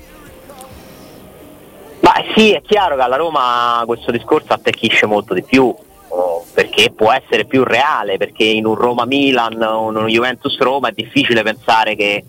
Ma 2.01 2.13
sì, 2.35 2.51
è 2.51 2.61
chiaro 2.61 2.95
che 2.95 3.01
alla 3.01 3.15
Roma 3.15 3.81
questo 3.85 4.11
discorso 4.11 4.53
attecchisce 4.53 5.07
molto 5.07 5.33
di 5.33 5.41
più, 5.41 5.73
oh, 6.07 6.45
perché 6.53 6.91
può 6.91 7.11
essere 7.11 7.45
più 7.45 7.63
reale, 7.63 8.17
perché 8.17 8.43
in 8.43 8.65
un 8.65 8.75
Roma-Milan 8.75 9.61
o 9.61 9.89
in 9.89 9.95
un 9.95 10.07
Juventus-Roma 10.07 10.89
è 10.89 10.93
difficile 10.93 11.41
pensare 11.41 11.95
che, 11.95 12.23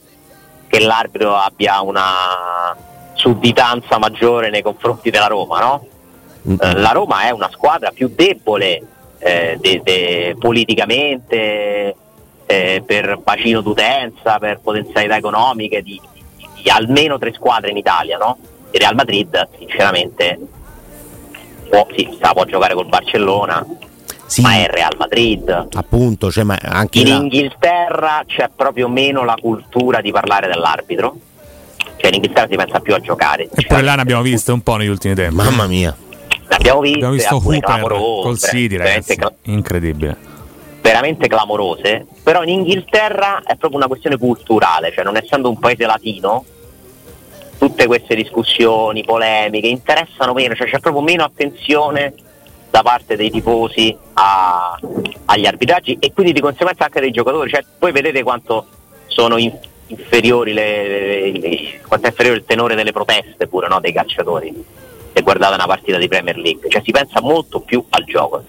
che 0.66 0.80
l'arbitro 0.80 1.36
abbia 1.36 1.82
una 1.82 2.74
sudditanza 3.12 3.98
maggiore 3.98 4.48
nei 4.48 4.62
confronti 4.62 5.10
della 5.10 5.26
Roma, 5.26 5.60
no? 5.60 5.86
Eh, 6.46 6.74
la 6.78 6.90
Roma 6.90 7.22
è 7.22 7.30
una 7.30 7.50
squadra 7.52 7.90
più 7.90 8.12
debole 8.14 8.82
eh, 9.18 9.58
de, 9.60 9.80
de, 9.82 10.36
politicamente, 10.38 11.96
eh, 12.46 12.82
per 12.86 13.18
bacino 13.22 13.60
d'utenza, 13.60 14.38
per 14.38 14.60
potenzialità 14.60 15.16
economiche 15.16 15.82
di, 15.82 16.00
di, 16.36 16.48
di, 16.62 16.70
almeno 16.70 17.18
tre 17.18 17.32
squadre 17.32 17.70
in 17.70 17.76
Italia, 17.76 18.16
no? 18.16 18.38
Il 18.70 18.80
Real 18.80 18.94
Madrid 18.94 19.48
sinceramente 19.58 20.38
può, 21.68 21.86
sì, 21.94 22.08
può 22.32 22.44
giocare 22.44 22.74
col 22.74 22.86
Barcellona, 22.86 23.66
sì. 24.26 24.42
ma 24.42 24.54
è 24.54 24.66
Real 24.68 24.94
Madrid. 24.96 25.68
Appunto, 25.72 26.30
cioè, 26.30 26.44
anche 26.62 27.00
in 27.00 27.08
là... 27.08 27.14
Inghilterra 27.16 28.22
c'è 28.26 28.50
proprio 28.54 28.88
meno 28.88 29.24
la 29.24 29.36
cultura 29.40 30.00
di 30.00 30.12
parlare 30.12 30.46
dell'arbitro. 30.46 31.16
Cioè 31.96 32.08
in 32.08 32.14
Inghilterra 32.14 32.46
si 32.48 32.56
pensa 32.56 32.80
più 32.80 32.94
a 32.94 33.00
giocare. 33.00 33.48
E 33.54 33.64
poi 33.66 33.82
là 33.82 33.94
ne 33.94 34.02
abbiamo 34.02 34.22
viste 34.22 34.52
un 34.52 34.60
po' 34.60 34.76
negli 34.76 34.88
ultimi 34.88 35.14
tempi. 35.14 35.34
Mamma 35.34 35.66
mia. 35.66 35.96
L'abbiamo 36.48 36.80
visto, 36.80 36.96
abbiamo 37.06 37.14
visto 37.14 37.36
Hooper 37.36 37.92
col 38.22 38.38
City, 38.38 38.76
ragazzi. 38.76 39.16
Cl- 39.16 39.34
incredibile. 39.42 40.34
Veramente 40.80 41.26
clamorose, 41.26 42.06
però 42.22 42.42
in 42.42 42.50
Inghilterra 42.50 43.42
è 43.44 43.56
proprio 43.56 43.78
una 43.78 43.88
questione 43.88 44.16
culturale, 44.16 44.92
cioè 44.92 45.04
non 45.04 45.16
essendo 45.16 45.48
un 45.48 45.58
paese 45.58 45.84
latino, 45.84 46.44
tutte 47.58 47.86
queste 47.86 48.14
discussioni, 48.14 49.02
polemiche 49.02 49.66
interessano 49.66 50.32
meno, 50.32 50.54
cioè 50.54 50.68
c'è 50.68 50.78
proprio 50.78 51.02
meno 51.02 51.24
attenzione 51.24 52.14
da 52.70 52.82
parte 52.82 53.16
dei 53.16 53.30
tifosi 53.30 53.96
a, 54.14 54.78
agli 55.24 55.46
arbitraggi 55.46 55.96
e 55.98 56.12
quindi 56.12 56.32
di 56.32 56.40
conseguenza 56.40 56.84
anche 56.84 57.00
dei 57.00 57.10
giocatori. 57.10 57.50
Cioè, 57.50 57.64
voi 57.80 57.90
vedete 57.90 58.22
quanto 58.22 58.66
sono 59.06 59.38
in, 59.38 59.52
inferiori 59.88 60.52
le, 60.52 60.86
le, 60.86 61.32
le, 61.32 61.80
quanto 61.86 62.06
è 62.06 62.10
inferiore 62.10 62.38
il 62.38 62.44
tenore 62.44 62.76
delle 62.76 62.92
proteste 62.92 63.48
pure 63.48 63.66
no, 63.66 63.80
dei 63.80 63.92
calciatori 63.92 64.54
se 65.26 65.32
guardate 65.32 65.54
una 65.54 65.66
partita 65.66 65.98
di 65.98 66.08
Premier 66.08 66.36
League, 66.36 66.68
cioè 66.68 66.82
si 66.84 66.92
pensa 66.92 67.20
molto 67.20 67.60
più 67.60 67.84
al 67.90 68.04
gioco, 68.04 68.44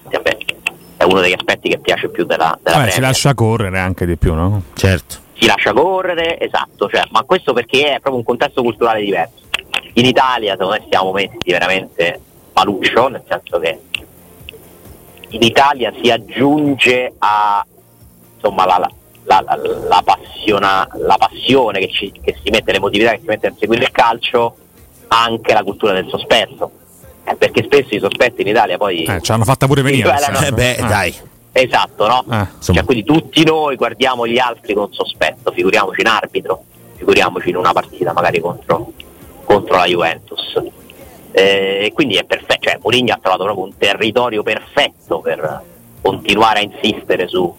è 0.96 1.04
uno 1.04 1.20
degli 1.20 1.32
aspetti 1.32 1.68
che 1.68 1.78
piace 1.78 2.08
più 2.08 2.24
della, 2.24 2.56
della 2.62 2.78
Vabbè, 2.78 2.90
si 2.90 3.00
lascia 3.00 3.34
correre 3.34 3.78
anche 3.78 4.06
di 4.06 4.16
più, 4.16 4.34
no? 4.34 4.62
Certo. 4.74 5.26
Si 5.34 5.46
lascia 5.46 5.72
correre, 5.72 6.38
esatto, 6.40 6.88
cioè, 6.88 7.02
ma 7.10 7.22
questo 7.22 7.52
perché 7.52 7.94
è 7.94 8.00
proprio 8.00 8.16
un 8.16 8.24
contesto 8.24 8.62
culturale 8.62 9.00
diverso. 9.00 9.46
In 9.94 10.04
Italia 10.04 10.52
secondo 10.52 10.74
me 10.74 10.86
siamo 10.88 11.12
messi 11.12 11.36
veramente 11.46 12.20
maluccio, 12.52 13.08
nel 13.08 13.22
senso 13.28 13.58
che 13.58 13.80
in 15.30 15.42
Italia 15.42 15.92
si 16.00 16.10
aggiunge 16.10 17.14
a 17.18 17.64
insomma, 18.34 18.66
la, 18.66 18.90
la, 19.24 19.44
la, 19.44 19.56
la, 19.56 20.02
passiona, 20.04 20.88
la 20.94 21.16
passione 21.16 21.80
che, 21.80 21.88
ci, 21.88 22.12
che 22.22 22.36
si 22.42 22.50
mette, 22.50 22.72
l'emotività 22.72 23.12
che 23.12 23.20
si 23.20 23.26
mette 23.26 23.46
a 23.48 23.52
seguire 23.56 23.84
il 23.84 23.90
calcio 23.90 24.56
anche 25.08 25.52
la 25.52 25.62
cultura 25.62 25.92
del 25.92 26.08
sospetto. 26.08 26.70
Eh, 27.24 27.36
perché 27.36 27.64
spesso 27.64 27.94
i 27.94 27.98
sospetti 27.98 28.42
in 28.42 28.48
Italia 28.48 28.76
poi. 28.76 29.04
Eh, 29.04 29.20
ci 29.20 29.32
hanno 29.32 29.44
fatta 29.44 29.66
pure 29.66 29.82
venire. 29.82 30.14
Eh, 30.46 30.52
beh, 30.52 30.74
eh. 30.74 30.82
dai. 30.82 31.14
Esatto, 31.52 32.06
no? 32.06 32.24
Eh, 32.30 32.46
cioè, 32.60 32.84
quindi 32.84 33.04
tutti 33.04 33.44
noi 33.44 33.76
guardiamo 33.76 34.26
gli 34.26 34.38
altri 34.38 34.74
con 34.74 34.92
sospetto, 34.92 35.50
figuriamoci 35.50 36.00
in 36.00 36.06
arbitro, 36.06 36.64
figuriamoci 36.94 37.48
in 37.50 37.56
una 37.56 37.72
partita 37.72 38.12
magari 38.12 38.40
contro, 38.40 38.92
contro 39.44 39.76
la 39.76 39.86
Juventus. 39.86 40.62
Eh, 41.32 41.86
e 41.86 41.92
quindi 41.92 42.14
è 42.14 42.24
perfetto, 42.24 42.68
cioè 42.68 42.78
Mourinho 42.80 43.12
ha 43.12 43.18
trovato 43.20 43.44
proprio 43.44 43.64
un 43.64 43.76
territorio 43.76 44.42
perfetto 44.42 45.20
per 45.20 45.62
continuare 46.00 46.60
a 46.60 46.62
insistere 46.62 47.28
su, 47.28 47.54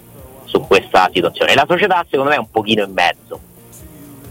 su 0.45 0.65
questa 0.65 1.09
situazione. 1.13 1.51
E 1.51 1.55
la 1.55 1.65
società 1.67 2.03
secondo 2.09 2.29
me 2.29 2.37
è 2.37 2.39
un 2.39 2.49
pochino 2.49 2.83
in 2.83 2.93
mezzo 2.93 3.39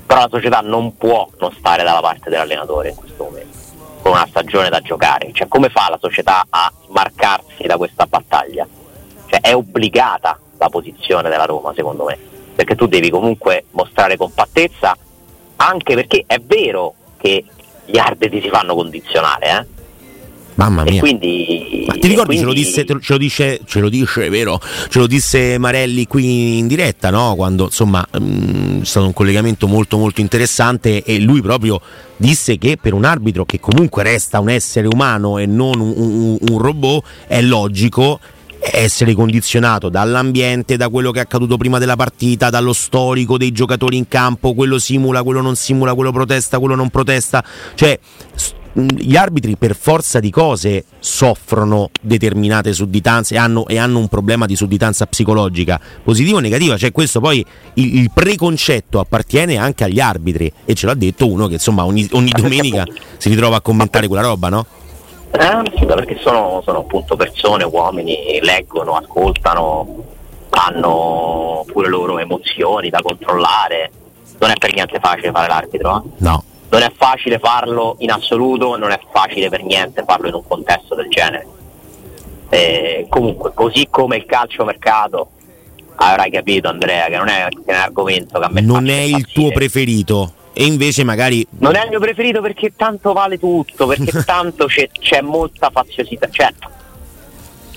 però 0.08 0.20
la 0.20 0.28
società 0.30 0.60
non 0.60 0.96
può 0.96 1.28
non 1.38 1.52
stare 1.52 1.84
dalla 1.84 2.00
parte 2.00 2.30
dell'allenatore 2.30 2.88
in 2.88 2.94
questo 2.94 3.24
momento, 3.24 3.58
con 4.00 4.12
una 4.12 4.26
stagione 4.26 4.70
da 4.70 4.80
giocare, 4.80 5.32
cioè 5.34 5.48
come 5.48 5.68
fa 5.68 5.90
la 5.90 5.98
società 6.00 6.46
a 6.48 6.72
smarcarsi 6.86 7.66
da 7.66 7.76
questa 7.76 8.06
battaglia? 8.06 8.66
Cioè, 9.26 9.40
è 9.40 9.54
obbligata 9.54 10.40
la 10.56 10.70
posizione 10.70 11.28
della 11.28 11.44
Roma 11.44 11.74
secondo 11.74 12.04
me, 12.04 12.18
perché 12.54 12.74
tu 12.74 12.86
devi 12.86 13.10
comunque 13.10 13.66
mostrare 13.72 14.16
compattezza, 14.16 14.96
anche 15.56 15.94
perché 15.94 16.24
è 16.26 16.38
vero 16.38 16.94
che 17.18 17.44
gli 17.84 17.98
arbitri 17.98 18.40
si 18.40 18.48
fanno 18.48 18.74
condizionare, 18.74 19.50
eh? 19.50 19.66
Mamma 20.58 20.82
mia. 20.82 20.98
Quindi, 20.98 21.84
Ma 21.86 21.94
ti 21.94 22.08
ricordi 22.08 22.36
quindi... 22.36 22.38
ce, 22.38 22.44
lo 22.44 22.52
disse, 22.52 22.84
ce 22.84 23.12
lo 23.12 23.16
dice, 23.16 23.60
ce 23.64 23.78
lo 23.80 23.88
dice, 23.88 24.28
vero? 24.28 24.60
Ce 24.88 24.98
lo 24.98 25.06
disse 25.06 25.56
Marelli 25.56 26.04
qui 26.08 26.58
in 26.58 26.66
diretta, 26.66 27.10
no? 27.10 27.36
Quando 27.36 27.64
insomma 27.64 28.04
mh, 28.10 28.18
mm, 28.18 28.80
è 28.80 28.84
stato 28.84 29.06
un 29.06 29.12
collegamento 29.12 29.68
molto 29.68 29.98
molto 29.98 30.20
interessante 30.20 31.04
e 31.04 31.20
lui 31.20 31.40
proprio 31.42 31.80
disse 32.16 32.58
che 32.58 32.76
per 32.76 32.92
un 32.92 33.04
arbitro 33.04 33.44
che 33.44 33.60
comunque 33.60 34.02
resta 34.02 34.40
un 34.40 34.48
essere 34.48 34.88
umano 34.88 35.38
e 35.38 35.46
non 35.46 35.78
un, 35.78 35.92
un, 35.96 36.38
un 36.40 36.58
robot 36.58 37.04
è 37.28 37.40
logico 37.40 38.18
essere 38.60 39.14
condizionato 39.14 39.88
dall'ambiente, 39.88 40.76
da 40.76 40.88
quello 40.88 41.12
che 41.12 41.20
è 41.20 41.22
accaduto 41.22 41.56
prima 41.56 41.78
della 41.78 41.94
partita, 41.94 42.50
dallo 42.50 42.72
storico 42.72 43.38
dei 43.38 43.52
giocatori 43.52 43.96
in 43.96 44.08
campo, 44.08 44.54
quello 44.54 44.80
simula, 44.80 45.22
quello 45.22 45.40
non 45.40 45.54
simula, 45.54 45.94
quello 45.94 46.10
protesta, 46.10 46.58
quello 46.58 46.74
non 46.74 46.90
protesta. 46.90 47.44
Cioè, 47.76 47.96
gli 48.78 49.16
arbitri 49.16 49.56
per 49.56 49.74
forza 49.74 50.20
di 50.20 50.30
cose 50.30 50.84
soffrono 51.00 51.90
determinate 52.00 52.72
sudditanze 52.72 53.34
e 53.34 53.38
hanno, 53.38 53.66
e 53.66 53.76
hanno, 53.76 53.98
un 53.98 54.08
problema 54.08 54.46
di 54.46 54.54
sudditanza 54.54 55.06
psicologica, 55.06 55.80
positiva 56.04 56.36
o 56.36 56.40
negativa, 56.40 56.76
cioè 56.76 56.92
questo 56.92 57.20
poi 57.20 57.44
il, 57.74 57.98
il, 57.98 58.10
preconcetto 58.12 59.00
appartiene 59.00 59.56
anche 59.56 59.84
agli 59.84 59.98
arbitri 59.98 60.52
e 60.64 60.74
ce 60.74 60.86
l'ha 60.86 60.94
detto 60.94 61.26
uno 61.28 61.48
che 61.48 61.54
insomma 61.54 61.84
ogni, 61.84 62.08
ogni 62.12 62.30
domenica 62.30 62.84
si 63.18 63.28
ritrova 63.30 63.56
a 63.56 63.60
commentare 63.60 64.06
quella 64.06 64.22
roba, 64.22 64.48
no? 64.48 64.66
Eh, 65.30 65.86
perché 65.86 66.18
sono, 66.20 66.62
sono 66.64 66.78
appunto 66.78 67.16
persone, 67.16 67.64
uomini, 67.64 68.38
leggono, 68.40 68.94
ascoltano, 68.94 70.04
hanno 70.50 71.64
pure 71.66 71.88
loro 71.88 72.18
emozioni 72.18 72.90
da 72.90 73.00
controllare, 73.02 73.90
non 74.38 74.50
è 74.50 74.54
per 74.54 74.72
niente 74.72 74.98
facile 75.00 75.30
fare 75.32 75.48
l'arbitro. 75.48 75.96
Eh? 75.96 76.10
No 76.18 76.44
non 76.70 76.82
è 76.82 76.92
facile 76.94 77.38
farlo 77.38 77.96
in 78.00 78.10
assoluto, 78.10 78.76
non 78.76 78.90
è 78.90 79.00
facile 79.12 79.48
per 79.48 79.62
niente 79.62 80.04
farlo 80.06 80.28
in 80.28 80.34
un 80.34 80.46
contesto 80.46 80.94
del 80.94 81.08
genere. 81.08 81.46
Eh, 82.50 83.06
comunque, 83.08 83.52
così 83.54 83.88
come 83.90 84.16
il 84.16 84.26
calciomercato, 84.26 85.30
avrai 85.96 86.30
capito 86.30 86.68
Andrea 86.68 87.06
che 87.06 87.16
non 87.16 87.28
è 87.28 87.46
un 87.50 87.74
argomento 87.74 88.38
che 88.38 88.44
a 88.44 88.48
me 88.50 88.60
non 88.60 88.88
è 88.88 89.00
il 89.00 89.26
tuo 89.32 89.50
preferito. 89.50 90.32
E 90.52 90.64
invece 90.64 91.04
magari 91.04 91.46
non 91.58 91.76
è 91.76 91.84
il 91.84 91.90
mio 91.90 92.00
preferito 92.00 92.40
perché 92.40 92.72
tanto 92.74 93.12
vale 93.12 93.38
tutto 93.38 93.86
perché 93.86 94.22
tanto 94.24 94.66
c'è, 94.66 94.88
c'è 94.90 95.20
molta 95.20 95.70
faziosità. 95.70 96.28
Cioè 96.28 96.52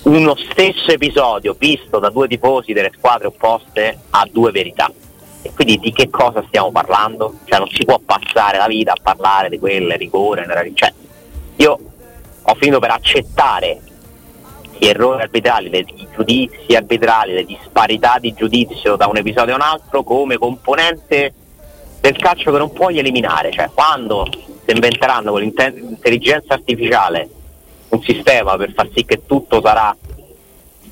uno 0.03 0.35
stesso 0.49 0.89
episodio 0.91 1.55
visto 1.57 1.99
da 1.99 2.09
due 2.09 2.27
tifosi 2.27 2.73
delle 2.73 2.91
squadre 2.97 3.27
opposte 3.27 3.99
ha 4.09 4.27
due 4.31 4.49
verità 4.51 4.91
e 5.41 5.51
quindi 5.53 5.79
di 5.79 5.91
che 5.91 6.09
cosa 6.09 6.43
stiamo 6.47 6.71
parlando? 6.71 7.39
Cioè 7.45 7.59
non 7.59 7.67
si 7.69 7.83
può 7.83 7.99
passare 7.99 8.57
la 8.57 8.67
vita 8.67 8.91
a 8.91 8.99
parlare 9.01 9.49
di 9.49 9.59
quelle, 9.59 9.97
rigore, 9.97 10.45
cioè, 10.73 10.93
io 11.57 11.79
ho 12.43 12.55
finito 12.55 12.79
per 12.79 12.91
accettare 12.91 13.81
gli 14.77 14.87
errori 14.87 15.21
arbitrali, 15.21 15.69
i 15.77 16.07
giudizi 16.13 16.75
arbitrali, 16.75 17.33
le 17.33 17.45
disparità 17.45 18.17
di 18.19 18.33
giudizio 18.33 18.95
da 18.95 19.07
un 19.07 19.17
episodio 19.17 19.53
a 19.53 19.57
un 19.57 19.61
altro 19.61 20.03
come 20.03 20.37
componente 20.37 21.33
del 21.99 22.17
calcio 22.17 22.51
che 22.51 22.57
non 22.57 22.73
puoi 22.73 22.97
eliminare, 22.97 23.51
cioè 23.51 23.69
quando 23.73 24.27
si 24.31 24.71
inventeranno 24.71 25.31
con 25.31 25.41
l'intelligenza 25.41 26.55
artificiale 26.55 27.29
un 27.89 28.01
sistema 28.01 28.57
per 28.57 28.73
far 28.73 28.89
sì 28.93 29.05
che 29.05 29.25
tutto 29.25 29.61
sarà 29.61 29.95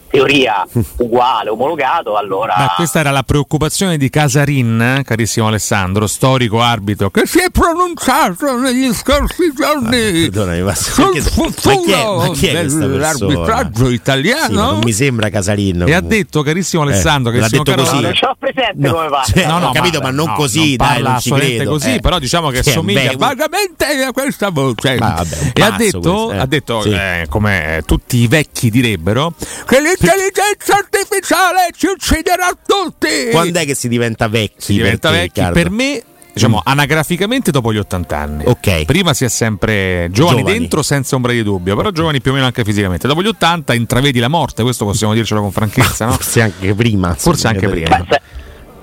teoria 0.10 0.66
uguale, 0.98 1.50
omologato, 1.50 2.16
allora... 2.18 2.56
Ma 2.58 2.74
questa 2.76 3.00
era 3.00 3.12
la 3.12 3.24
preoccupazione 3.24 3.98
di 3.98 4.10
Casarin, 4.10 4.82
eh, 5.00 5.04
carissimo 5.04 5.48
Alessandro, 5.48 6.08
storico 6.08 6.62
arbitro, 6.62 7.10
che 7.10 7.26
si 7.26 7.40
è 7.40 7.50
pronunciato 7.52 8.58
negli 8.58 8.92
scorsi 8.94 9.52
giorni 9.56 9.88
Ah, 9.88 10.12
perdonami, 10.12 10.62
ma 10.62 10.76
sul 10.76 11.12
perché- 11.12 11.20
ma 11.22 11.30
futuro 11.30 11.80
chi 11.82 11.92
è- 11.92 12.04
ma 12.16 12.30
chi 12.32 12.52
dell'arbitraggio 12.52 13.28
persona? 13.28 13.72
Sì, 13.74 13.94
italiano 13.94 14.62
non 14.72 14.80
mi 14.84 14.94
sembra 14.94 15.30
Casalino. 15.30 15.86
e 15.86 15.94
ha 15.94 16.02
detto, 16.02 16.42
carissimo 16.42 16.84
Alessandro, 16.84 17.32
Eh, 17.32 17.36
l'ha 17.40 17.48
carissimo 17.48 17.64
detto 17.64 17.76
Carlo- 17.78 17.90
così. 17.92 18.04
non 18.04 18.14
ce 18.14 18.26
l'ho 18.26 18.36
presente 18.40 18.90
come 18.90 19.08
va. 19.08 19.24
cioè, 19.26 19.52
ho 19.52 19.72
capito, 19.72 20.00
ma 20.02 20.12
non 20.12 20.28
no, 20.28 20.34
così, 20.34 20.58
non 20.60 20.68
dai, 20.68 20.88
parla 20.88 21.10
non 21.12 21.20
ci 21.20 21.32
credo. 21.32 21.70
così, 21.72 21.94
eh. 21.96 22.00
però 22.00 22.20
diciamo 22.20 22.50
che 22.50 22.64
Sì, 22.64 22.72
somiglia 22.72 23.02
bel- 23.10 23.18
vagamente 23.18 23.86
a 23.86 24.12
questa 24.12 24.50
voce. 24.50 24.98
Ma 25.00 25.14
vabbè, 25.16 25.52
e 25.54 25.62
ha 25.62 25.72
detto, 25.72 26.00
questo, 26.00 26.32
eh. 26.32 26.38
ha 26.38 26.46
detto 26.46 26.82
Sì. 26.82 26.92
eh, 26.92 27.26
come 27.30 27.84
tutti 27.86 28.18
i 28.18 28.28
vecchi 28.28 28.70
direbbero, 28.70 29.34
che 29.66 29.80
l'intelligenza 30.00 30.76
artificiale 30.78 31.68
ci 31.76 31.88
ucciderà 31.88 32.52
tutti. 32.66 33.30
Quando 33.32 33.60
è 33.60 33.66
che 33.66 33.76
si 33.76 33.88
diventa 33.88 34.28
vecchi? 34.28 34.56
si 34.58 34.74
diventa 34.74 35.10
vecchi? 35.12 35.40
Riccardo? 35.40 35.54
Per 35.54 35.70
me, 35.70 36.04
diciamo, 36.34 36.62
anagraficamente 36.64 37.52
dopo 37.52 37.74
gli 37.74 37.78
80 37.78 38.18
anni. 38.18 38.44
Ok. 38.46 38.86
Prima 38.86 39.14
si 39.14 39.26
è 39.26 39.30
sempre 39.30 40.08
giovani, 40.12 40.40
Giovani. 40.40 40.58
dentro 40.58 40.82
senza 40.84 41.16
ombra 41.16 41.32
di 41.32 41.44
dubbio, 41.44 41.76
però 41.76 41.92
giovani 41.92 42.22
più 42.22 42.32
o 42.32 42.34
meno 42.34 42.46
anche 42.46 42.64
fisicamente. 42.64 43.08
Dopo 43.08 43.22
gli 43.22 43.28
80 43.28 43.74
intravedi 43.74 44.20
la 44.20 44.28
morte, 44.30 44.64
questo 44.64 44.86
possiamo 44.86 45.14
dircelo 45.14 45.42
con 45.42 45.52
franchezza, 45.52 46.06
no? 46.06 46.12
Forse 46.14 46.42
anche 46.42 46.74
prima. 46.74 47.14
Forse 47.16 47.48
anche 47.48 47.68
prima. 47.68 47.98
Beh, 47.98 48.06
se- 48.10 48.22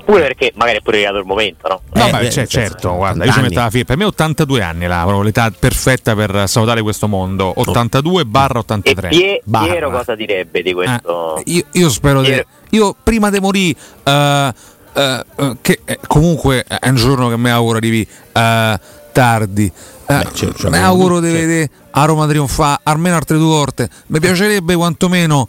pure 0.07 0.21
perché 0.23 0.53
magari 0.55 0.79
è 0.79 0.81
pure 0.81 0.97
arrivato 0.97 1.19
il 1.19 1.27
momento, 1.27 1.69
no? 1.69 1.81
No, 1.93 2.07
Eh, 2.07 2.11
beh, 2.11 2.31
cioè, 2.31 2.47
certo, 2.47 2.95
guarda, 2.95 3.25
80 3.25 3.27
io 3.27 3.33
ci 3.33 3.41
metto 3.41 3.61
la 3.61 3.71
fine. 3.71 3.85
Per 3.85 3.97
me 3.99 4.05
82 4.05 4.63
anni 4.63 4.87
là, 4.87 5.01
proprio 5.03 5.23
l'età 5.23 5.53
perfetta 5.59 6.15
per 6.15 6.45
salutare 6.49 6.81
questo 6.81 7.09
mondo. 7.09 7.53
82 7.57 8.25
barra 8.25 8.55
E 8.55 8.59
83. 8.61 9.09
Pie- 9.09 9.43
Barra. 9.45 9.67
Piero 9.73 9.91
cosa 9.91 10.15
direbbe 10.15 10.63
di 10.63 10.73
questo? 10.73 11.37
Eh, 11.39 11.43
io, 11.47 11.65
io 11.73 11.91
spero 11.91 12.21
di. 12.23 12.29
Piero- 12.29 12.47
Io 12.71 12.95
prima 13.03 13.29
di 13.31 13.41
morire, 13.41 13.79
eh, 14.05 14.53
eh, 14.95 15.25
eh, 15.37 15.57
che 15.61 15.81
eh, 15.85 15.99
comunque 16.07 16.65
è 16.67 16.89
un 16.89 16.95
giorno 16.97 17.29
che 17.29 17.37
mi 17.37 17.51
auguro 17.51 17.79
di 17.81 17.91
vi 17.91 18.09
eh, 18.33 18.81
tardi. 19.13 19.65
Eh, 20.09 20.15
Beh, 20.19 20.29
cioè, 20.35 20.53
cioè, 20.53 20.71
mi 20.71 20.79
auguro 20.79 21.21
di 21.21 21.31
vedere 21.33 21.71
a 21.91 22.05
Roma 22.05 22.27
trionfare 22.29 22.79
almeno 22.85 23.17
altre 23.17 23.37
due 23.39 23.47
volte. 23.49 23.89
Mi 24.09 24.21
piacerebbe 24.21 24.75
quantomeno 24.77 25.49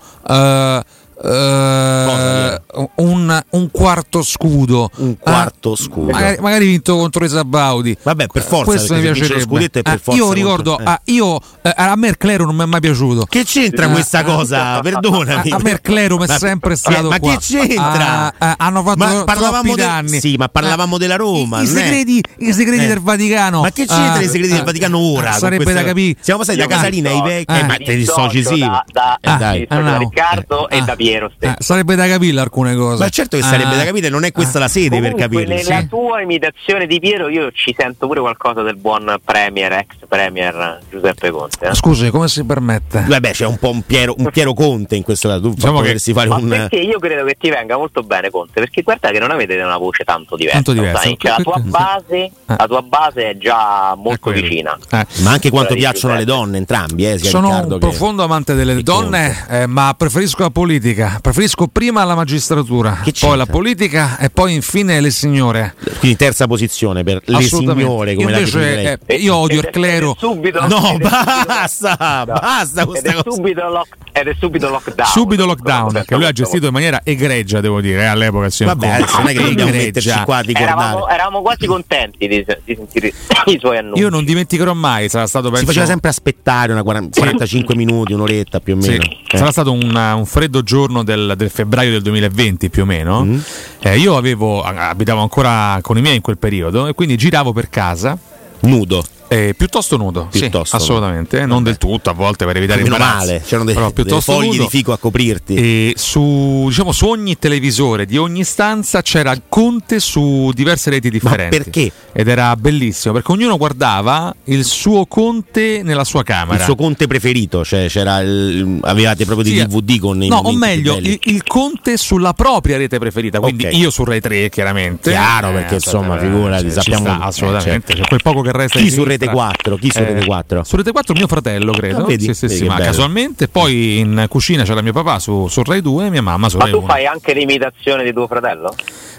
eh, 1.24 2.62
eh, 2.74 2.90
un, 2.96 3.44
un 3.50 3.72
quarto 3.72 4.22
scudo. 4.24 4.90
Un 4.98 5.18
quarto 5.20 5.74
Eh, 5.74 5.78
scudo. 5.78 6.12
Magari, 6.12 6.38
magari 6.40 6.66
vinto 6.66 6.96
contro 6.98 7.26
i 7.26 7.30
Sabaudi. 7.30 7.98
Vabbè, 8.02 8.28
per 8.28 8.44
forza, 8.44 8.66
Questo 8.66 8.94
mi 8.96 9.02
piacerebbe. 9.02 9.70
Eh, 9.72 9.98
forza 9.98 10.14
io 10.14 10.32
ricordo, 10.32 10.76
contro- 10.76 10.92
eh. 10.92 10.96
ah, 10.96 11.02
io, 11.06 11.40
eh, 11.62 11.74
a 11.76 11.96
me 11.96 12.08
il 12.10 12.18
Clero 12.18 12.46
non 12.46 12.56
mi 12.56 12.64
è 12.64 12.66
mai 12.66 12.80
piaciuto. 12.80 13.26
Che 13.26 13.44
c'entra 13.44 13.86
Eh, 13.88 13.92
questa 13.92 14.20
eh, 14.20 14.24
cosa? 14.24 14.80
Perdonami. 14.82 15.50
A, 15.52 15.56
a 15.56 15.60
me 15.62 15.72
il 15.72 15.82
Clero 15.82 16.18
mi 16.18 16.26
è 16.26 16.38
sempre 16.38 16.74
eh, 16.74 16.78
stato 16.78 17.10
Ma 17.10 17.20
qua. 17.20 17.32
che 17.32 17.38
c'entra? 17.40 17.86
Ah, 18.28 18.34
ah, 18.38 18.56
hanno 18.58 18.84
fatto 18.84 18.98
ma 18.98 19.10
troppi 19.10 19.26
parlavamo 19.26 19.76
del- 19.76 19.86
danni. 19.86 20.20
Sì, 20.20 20.36
ma 20.38 20.48
parlavamo 20.48 20.98
della 20.98 21.16
Roma. 21.16 21.62
I, 21.62 21.68
segreti, 21.68 22.22
i 22.40 22.54
segreti 22.54 22.84
Eh. 22.84 22.88
del 22.88 23.00
Vaticano. 23.02 23.62
Ma 23.62 23.72
che 23.72 23.86
c'entra 23.86 24.14
Ah, 24.14 24.22
i 24.22 24.28
segreti 24.28 24.54
del 24.54 24.62
ah, 24.62 24.66
Vaticano 24.66 24.98
ora? 25.00 25.30
ah, 25.32 25.34
Sarebbe 25.38 25.64
questa- 25.64 25.82
da 25.82 25.88
capire. 25.88 26.18
Siamo 26.22 26.40
passati 26.40 26.58
da 26.58 26.66
Casalina 26.68 27.10
ai 27.10 27.22
vecchi. 27.22 27.54
eh, 27.54 27.60
Eh, 27.60 27.64
ma 27.64 27.76
te 27.78 27.96
dissoci 27.96 28.44
sì. 28.44 28.60
Da, 28.60 29.18
Eh, 29.20 29.68
Ah. 29.70 29.98
Riccardo 29.98 30.70
e 30.70 30.78
Ah. 30.80 30.82
da 30.84 30.96
stesso. 31.36 31.54
Ah, 31.54 31.56
sarebbe 31.60 31.96
da 31.96 32.08
capire 32.08 32.40
alcune 32.40 32.76
cose. 32.76 33.04
Ma 33.04 33.10
certo 33.10 33.38
che 33.38 33.44
sarebbe 33.44 33.74
Ah, 33.74 33.78
da 33.78 33.84
capire, 33.86 34.10
non 34.10 34.24
è 34.24 34.32
questa 34.32 34.60
la 34.60 34.68
sede 34.68 35.00
per 35.00 35.16
capirlo. 35.16 35.54
nella 35.56 35.80
sì. 35.80 35.88
tua 35.88 36.22
imitazione 36.22 36.86
di 36.88 37.00
Piero 37.00 37.28
io 37.30 37.52
ci 37.52 37.74
sento 37.78 38.08
pure 38.08 38.20
qualcosa 38.20 38.62
del 38.62 38.76
buon 38.78 39.16
premier, 39.24 39.72
ex 39.74 39.86
premier 40.08 40.80
Giuseppe 40.90 41.32
Conte. 41.32 41.68
eh. 41.68 41.76
Scusi, 41.76 42.10
come 42.10 42.28
si 42.28 42.44
permette? 42.44 43.04
Vabbè, 43.08 43.32
c'è 43.32 43.46
un 43.46 43.58
po' 43.58 43.70
un 43.70 43.82
Piero, 43.84 44.16
un 44.18 44.30
Piero 44.32 44.54
Conte 44.54 44.96
in 44.96 45.04
questo 45.04 45.28
caso. 45.28 45.42
Tu 45.42 45.54
Diciamo 45.54 45.78
che- 45.78 45.84
potresti 45.84 46.14
fare 46.14 46.30
Ma 46.30 46.36
un. 46.36 46.48
perché 46.48 46.78
io 46.78 47.00
credo 47.00 47.24
che 47.26 47.36
ti 47.40 47.50
venga 47.50 47.78
molto 47.78 48.02
bene 48.04 48.30
Conte, 48.30 48.60
perché 48.60 48.82
guarda 48.82 49.10
che 49.12 49.20
non 49.20 49.32
avete 49.32 49.56
una 49.62 49.78
voce 49.78 50.04
tanto 50.04 50.36
diversa, 50.36 50.62
Tanto 50.62 50.74
diversa. 50.80 51.02
sai? 51.04 51.16
Cioè, 51.20 51.32
la 51.38 51.44
tua 51.44 51.60
base, 51.64 52.32
la 52.46 52.66
tua 52.68 52.82
base 52.82 53.30
è 53.32 53.38
già 53.38 53.96
molto 53.98 54.32
vicina. 54.32 54.78
Eh. 54.92 55.06
Ma 55.24 55.32
anche 55.32 55.50
quanto 55.50 55.74
di 55.74 55.80
piacciono 55.80 56.14
alle 56.14 56.24
Giuseppe. 56.24 56.44
donne, 56.44 56.58
entrambi, 56.58 57.08
eh, 57.08 57.18
sia 57.18 57.30
Sono 57.30 57.48
Riccardo 57.50 57.74
un 57.76 57.80
che- 57.80 57.88
profondo 57.88 58.24
amante 58.24 58.54
delle 58.54 58.82
donne, 58.84 59.46
eh, 59.50 59.66
ma 59.68 59.94
preferisco 59.98 60.42
la 60.44 60.50
politica. 60.50 60.97
Preferisco 61.22 61.68
prima 61.68 62.04
la 62.04 62.16
magistratura, 62.16 63.02
poi 63.20 63.38
la 63.38 63.46
politica 63.46 64.18
e 64.18 64.30
poi 64.30 64.54
infine 64.56 65.00
le 65.00 65.12
signore. 65.12 65.76
Quindi 66.00 66.18
terza 66.18 66.48
posizione 66.48 67.04
per 67.04 67.22
le 67.26 67.42
signore, 67.44 68.16
come 68.16 68.26
Io 68.26 68.30
la 68.32 68.38
invece, 68.40 69.00
eh, 69.06 69.16
io 69.16 69.36
odio 69.36 69.60
il 69.60 69.70
clero. 69.72 70.16
subito, 70.18 70.66
No, 70.68 70.98
basta, 71.00 72.26
basta 72.26 72.86
questa 72.86 73.14
cosa. 73.14 73.32
subito, 73.32 73.68
lock- 73.70 73.96
ed 74.20 74.28
è 74.28 74.36
subito 74.40 74.70
lockdown. 74.70 75.10
Subito 75.10 75.46
lockdown, 75.46 76.04
che 76.06 76.16
lui 76.16 76.26
ha 76.26 76.32
gestito 76.32 76.68
in 76.68 76.74
maniera 76.74 77.02
egregia, 77.04 77.60
devo 77.62 77.82
dire, 77.82 78.02
eh, 78.02 78.06
all'epoca. 78.06 78.46
il 78.46 78.52
signor 78.52 78.76
Vabbè, 78.76 78.98
Conte. 79.06 79.12
non 79.18 79.28
è 79.28 79.34
che 79.34 79.44
dobbiamo 79.44 79.72
metterci 79.72 80.22
qua 80.24 80.38
a 80.38 80.40
ricordare. 80.40 80.80
Eravamo, 80.80 81.08
eravamo 81.08 81.42
quasi 81.42 81.66
contenti 81.66 82.28
di, 82.28 82.46
di 82.64 82.76
sentire 82.76 83.08
i 83.46 83.58
suoi 83.60 83.78
annunci. 83.78 84.02
Io 84.02 84.10
non 84.10 84.26
dimenticherò 84.26 84.74
mai, 84.74 85.10
sarà 85.10 85.28
stato 85.28 85.48
Si 85.48 85.52
penso, 85.54 85.68
faceva 85.68 85.86
sempre 85.86 86.10
aspettare 86.10 86.72
una 86.72 86.84
40 86.84 87.20
45 87.20 87.76
minuti, 87.76 88.14
un'oretta 88.14 88.60
più 88.60 88.76
o 88.76 88.82
Sì, 88.82 88.90
meno. 88.90 89.04
Eh. 89.04 89.38
sarà 89.38 89.52
stato 89.52 89.72
un, 89.72 89.96
un 89.96 90.26
freddo 90.26 90.64
giorno 90.64 91.04
del, 91.04 91.34
del 91.38 91.50
febbraio 91.50 91.92
del 91.92 92.02
2020 92.02 92.70
più 92.70 92.84
o 92.84 92.86
meno. 92.86 93.24
Mm. 93.24 93.40
Eh, 93.82 93.98
io 93.98 94.18
avevo, 94.18 94.64
abitavo 94.64 95.22
ancora 95.22 95.80
con 95.82 95.98
i 95.98 96.02
miei 96.02 96.16
in 96.16 96.22
quel 96.22 96.38
periodo 96.38 96.88
e 96.88 96.94
quindi 96.94 97.16
giravo 97.18 97.54
per 97.54 97.70
casa 97.70 98.18
Nudo. 98.62 99.04
Eh, 99.30 99.54
piuttosto 99.58 99.98
nudo, 99.98 100.30
sì, 100.32 100.40
Piuttosto 100.40 100.78
assolutamente, 100.78 101.46
non 101.46 101.62
del 101.62 101.78
tutto 101.78 102.10
a 102.10 102.14
volte 102.14 102.46
per 102.46 102.56
evitare 102.56 102.82
imbarazzi, 102.82 103.26
male, 103.28 103.42
c'erano 103.46 103.66
dei, 103.66 103.74
però 103.76 103.92
delle 103.94 104.22
fogli 104.22 104.46
nudo. 104.48 104.64
di 104.64 104.70
fico 104.70 104.94
a 104.94 104.98
coprirti. 104.98 105.54
E 105.56 105.94
su, 105.98 106.66
diciamo, 106.68 106.94
su 106.94 107.08
ogni 107.08 107.38
televisore 107.38 108.06
di 108.06 108.16
ogni 108.18 108.46
stanza 108.46 109.02
c'era 109.02 109.32
il 109.34 109.42
Conte 109.50 110.00
su 110.00 110.52
diverse 110.54 110.90
reti 110.92 111.10
differenti. 111.10 111.58
perché? 111.58 111.92
Ed 112.14 112.28
era 112.30 112.56
bellissimo 112.56 113.14
perché 113.16 113.32
ognuno 113.34 113.58
guardava 113.58 114.34
il 114.46 114.64
suo 114.64 115.06
Conte 115.06 115.82
nella 115.84 116.06
sua 116.06 116.24
camera. 116.24 116.58
Il 116.58 116.64
suo 116.64 116.76
conte 116.76 117.06
preferito, 117.08 117.66
cioè 117.66 117.88
c'era 117.90 118.20
il- 118.22 118.80
avevate 118.84 119.26
proprio 119.26 119.46
Sì, 119.46 119.56
DVD 119.66 120.00
con 120.00 120.24
i 120.24 120.28
No, 120.30 120.38
o 120.38 120.54
meglio, 120.54 120.96
il, 120.98 121.20
il 121.24 121.44
Conte 121.44 121.98
sulla 121.98 122.34
propria 122.34 122.78
rete 122.78 122.98
preferita, 122.98 123.40
quindi 123.40 123.66
Ok. 123.66 123.74
io 123.74 123.90
su 123.90 124.04
Rai 124.06 124.22
3 124.22 124.50
chiaramente. 124.50 125.12
Chiaro, 125.12 125.52
perché, 125.52 125.76
insomma, 125.76 126.18
figurati, 126.18 126.64
ci 126.64 126.72
sappiamo- 126.72 127.04
sta, 127.06 127.20
assolutamente, 127.20 127.92
eh, 127.92 127.96
certo. 127.98 128.02
c'è 128.04 128.08
quel 128.08 128.22
poco 128.22 128.42
che 128.42 128.52
resta 128.54 128.78
Chi 128.80 128.86
di 128.86 128.92
su 128.92 129.04
Rete 129.18 129.26
sinistra. 129.26 129.32
4? 129.34 129.76
Chi 129.78 129.92
su 129.92 130.00
Rete 130.00 130.26
4? 130.26 130.64
Su 130.64 130.76
Rete 130.76 130.92
4 130.92 131.14
mio 131.16 131.28
fratello, 131.28 131.72
credo. 131.74 132.04
Ah, 132.04 132.06
vedi? 132.06 132.26
Sì, 132.26 132.34
sì, 132.34 132.48
Vedi 132.48 132.60
sì, 132.60 132.66
ma 132.68 132.76
bello. 132.76 132.86
casualmente. 132.86 133.48
Poi 133.48 134.00
in 134.00 134.26
cucina 134.30 134.64
c'era 134.64 134.82
mio 134.82 134.94
papà 134.94 135.20
su, 135.20 135.48
su 135.48 135.62
Rai 135.64 135.82
2 135.82 136.06
e 136.06 136.10
mia 136.10 136.22
mamma 136.22 136.50
su 136.50 136.58
Ma 136.58 136.64
Rai 136.64 136.72
tu 136.74 136.80
1. 136.80 136.88
fai 136.88 137.06
anche 137.06 137.34
l'imitazione 137.34 138.04
di 138.04 138.14
tuo 138.14 138.28
fratello? 138.28 138.74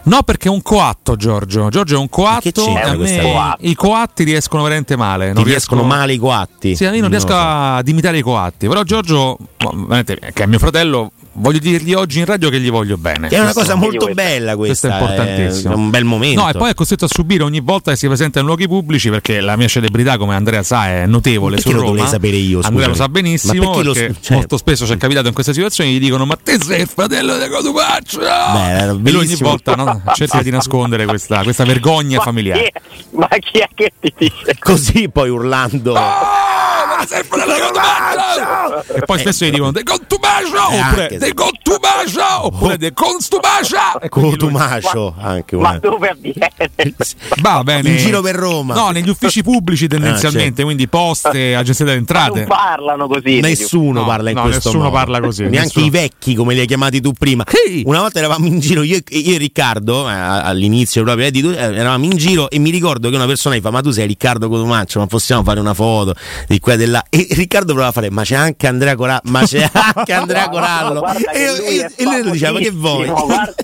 No, 0.04 0.22
perché 0.22 0.48
è 0.48 0.50
un 0.50 0.62
coatto, 0.62 1.16
Giorgio. 1.16 1.68
Giorgio 1.68 1.96
è 1.96 1.98
un 1.98 2.08
coatto. 2.08 2.48
e 2.66 2.80
a 2.80 2.94
me 2.96 3.56
i 3.60 3.74
coatti 3.74 4.24
riescono 4.24 4.62
veramente 4.62 4.96
male. 4.96 5.28
Ti 5.28 5.34
non 5.34 5.44
riescono 5.44 5.80
riesco- 5.82 5.96
male 5.96 6.12
i 6.14 6.18
coatti? 6.18 6.76
Sì, 6.76 6.84
io 6.84 6.90
non 6.90 7.00
Non 7.00 7.10
riesco 7.10 7.28
so. 7.28 7.36
ad 7.36 7.88
imitare 7.88 8.18
i 8.18 8.22
coatti. 8.22 8.68
Però 8.68 8.82
Giorgio, 8.84 9.36
ma, 9.58 9.70
veramente, 9.74 10.18
che 10.32 10.42
è 10.44 10.46
mio 10.46 10.58
fratello, 10.58 11.12
voglio 11.38 11.58
dirgli 11.58 11.92
oggi 11.94 12.18
in 12.18 12.24
radio 12.24 12.50
che 12.50 12.60
gli 12.60 12.70
voglio 12.70 12.96
bene. 12.96 13.28
Che 13.28 13.34
è 13.36 13.40
una 13.40 13.52
Questo- 13.52 13.60
cosa 13.60 13.74
molto 13.74 14.04
Questo- 14.06 14.14
bella 14.14 14.56
questo 14.56 14.88
questa. 14.88 14.88
è 14.88 15.00
importantissimo. 15.16 15.72
È 15.72 15.76
un 15.76 15.90
bel 15.90 16.04
momento. 16.04 16.40
No, 16.42 16.48
e 16.48 16.52
poi 16.52 16.70
è 16.70 16.74
costretto 16.74 17.04
a 17.04 17.08
subire 17.08 17.42
ogni 17.42 17.60
volta 17.60 17.90
che 17.92 17.96
si 17.96 18.06
presenta 18.06 18.40
in 18.40 18.46
luoghi 18.46 18.66
pubblici 18.68 19.08
perché 19.10 19.40
la 19.40 19.56
mia 19.56 19.68
celebrità, 19.68 20.16
come 20.18 20.34
Andrea 20.34 20.62
sa, 20.62 20.88
è 20.88 21.06
notevole 21.06 21.56
Perché 21.56 21.70
su 21.70 21.74
lo 21.76 21.80
Roma. 21.82 21.94
dovrei 21.94 22.10
sapere 22.10 22.36
io, 22.36 22.60
Andrea 22.62 22.86
lo 22.88 22.94
scusami? 22.94 22.96
sa 22.96 23.08
benissimo 23.08 23.52
Ma 23.54 23.60
perché 23.70 23.82
lo- 23.84 23.92
perché 23.92 24.12
certo. 24.14 24.34
molto 24.34 24.56
spesso 24.56 24.86
ci 24.86 24.92
è 24.92 24.96
capitato 24.96 25.28
in 25.28 25.34
queste 25.34 25.52
situazioni 25.52 25.92
gli 25.92 26.00
dicono 26.00 26.26
"Ma 26.26 26.36
te 26.42 26.58
sei 26.62 26.82
il 26.82 26.88
fratello 26.88 27.38
di 27.38 27.48
Codupaccio!" 27.48 28.18
Beh, 28.20 28.78
e 28.78 28.92
lui 28.92 29.14
ogni 29.14 29.36
volta 29.36 29.74
no, 29.74 30.02
cerca 30.14 30.42
di 30.42 30.50
nascondere 30.50 31.04
questa, 31.06 31.42
questa 31.42 31.64
vergogna 31.64 32.16
Ma 32.16 32.18
chi, 32.18 32.24
familiare. 32.24 32.62
è, 32.66 32.72
ma 33.12 33.28
chi 33.28 33.58
è 33.58 33.68
che 33.74 33.92
ti 34.00 34.12
dice? 34.16 34.56
Così 34.58 35.08
poi 35.08 35.30
urlando. 35.30 35.94
Ah, 35.94 36.77
fratello 37.06 37.54
di 37.54 37.60
Codupaccio! 37.60 38.94
E 38.94 39.00
poi 39.04 39.18
spesso 39.18 39.44
gli 39.44 39.50
dicono 39.50 39.72
"De 39.72 39.82
Contubaccio!" 39.82 40.54
Eh, 40.70 40.78
oppure 40.80 41.02
anche 41.02 41.18
"De 41.18 41.26
se- 41.26 41.34
Contubaccio!" 41.34 42.46
oppure 42.46 42.76
"De 42.78 42.92
Constubaccia!" 42.92 43.98
E 44.00 44.08
quindi 44.08 44.30
lui- 44.30 44.38
Cotumacio 44.38 45.14
anche 45.18 45.56
Ma 45.56 45.78
dove 45.78 46.08
avviene? 46.08 46.50
Va 47.40 47.62
bene. 47.62 47.90
In 47.90 47.96
giro 47.96 48.20
per 48.20 48.34
Roma. 48.36 48.74
No, 48.74 48.90
negli 48.90 49.08
uffici 49.08 49.42
pubblici 49.42 49.86
tendenzialmente, 49.88 50.46
certo. 50.48 50.62
quindi 50.64 50.88
poste, 50.88 51.54
agenzia 51.54 51.84
delle 51.84 51.98
entrate. 51.98 52.40
Non 52.40 52.48
parlano 52.48 53.06
così. 53.08 53.40
Nessuno 53.40 54.00
No, 54.00 54.06
parla 54.06 54.30
in 54.30 54.36
no, 54.36 54.42
questo 54.42 54.68
nessuno 54.68 54.84
modo. 54.84 54.96
parla 54.96 55.20
così, 55.20 55.42
Neanche 55.42 55.60
nessuno. 55.60 55.86
i 55.86 55.90
vecchi, 55.90 56.34
come 56.34 56.54
li 56.54 56.60
hai 56.60 56.66
chiamati 56.66 57.00
tu 57.00 57.12
prima. 57.12 57.44
Una 57.84 58.00
volta 58.00 58.18
eravamo 58.18 58.46
in 58.46 58.60
giro, 58.60 58.82
io, 58.82 58.98
io 59.08 59.34
e 59.34 59.38
Riccardo, 59.38 60.08
eh, 60.08 60.12
all'inizio 60.12 61.02
proprio, 61.02 61.26
eh, 61.26 61.30
di 61.30 61.40
tu- 61.40 61.48
eh, 61.48 61.56
eravamo 61.56 62.04
in 62.04 62.16
giro 62.16 62.50
e 62.50 62.58
mi 62.58 62.70
ricordo 62.70 63.08
che 63.10 63.16
una 63.16 63.26
persona 63.26 63.54
mi 63.54 63.60
fa: 63.60 63.70
Ma 63.70 63.80
tu 63.80 63.90
sei 63.90 64.06
Riccardo 64.06 64.48
Cotumaccio, 64.48 64.98
ma 65.00 65.06
possiamo 65.06 65.42
fare 65.42 65.60
una 65.60 65.74
foto 65.74 66.14
di 66.46 66.58
qua 66.60 66.74
e 66.74 66.76
là? 66.90 67.04
E 67.08 67.26
Riccardo 67.30 67.66
provava 67.72 67.88
a 67.88 67.92
fare: 67.92 68.10
Ma 68.10 68.22
c'è 68.22 68.34
anche 68.36 68.66
Andrea 68.66 68.94
Corallo, 68.96 69.20
ma 69.30 69.42
c'è 69.44 69.68
anche 69.72 70.12
Andrea 70.12 70.44
No, 70.44 70.50
Corallo. 70.50 71.00
che 71.00 71.28
e, 71.32 71.90
e 71.96 72.04
lui 72.04 72.22
lo 72.22 72.30
diceva: 72.30 72.52
Ma 72.52 72.58
che 72.58 72.70
vuoi? 72.70 73.06
guarda- 73.08 73.54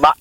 ma, 0.00 0.14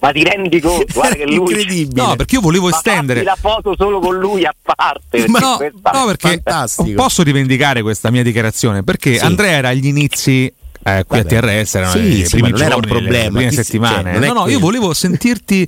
ma 0.00 0.12
ti 0.12 0.22
rendi 0.22 0.60
conto? 0.60 0.84
Guarda 0.92 1.16
che 1.16 1.24
lui 1.24 1.34
Incredibile. 1.36 2.02
No, 2.02 2.14
perché 2.16 2.34
io 2.36 2.40
volevo 2.40 2.68
ma 2.68 2.76
estendere. 2.76 3.22
la 3.22 3.36
foto 3.40 3.74
solo 3.76 3.98
con 4.00 4.16
lui 4.16 4.44
a 4.44 4.54
parte. 4.62 5.24
Ma 5.28 5.56
perché 5.58 5.74
No, 5.82 5.98
no, 6.00 6.06
perché 6.06 6.28
fantastico. 6.42 7.02
posso 7.02 7.22
rivendicare 7.22 7.82
questa 7.82 8.10
mia 8.10 8.22
dichiarazione 8.22 8.82
perché 8.84 9.18
Sì. 9.18 9.24
Andrea 9.24 9.50
era 9.52 9.68
agli 9.70 9.86
inizi 9.86 10.52
Eh, 10.86 11.04
qui 11.08 11.22
Vabbè. 11.22 11.36
a 11.36 11.40
TRS 11.62 11.74
erano 11.76 11.92
Sì, 11.92 11.98
i 12.18 12.24
sì, 12.24 12.30
primi 12.32 12.50
ma 12.50 12.56
non 12.58 12.66
era 12.66 12.74
un 12.76 12.82
giorni, 12.82 12.94
le 12.96 13.00
problema, 13.02 13.36
prime 13.38 13.48
chi 13.48 13.54
settimane. 13.56 14.14
cioè, 14.14 14.26
no, 14.26 14.32
no, 14.34 14.48
io 14.50 14.58
volevo 14.58 14.92
sentirti 14.92 15.66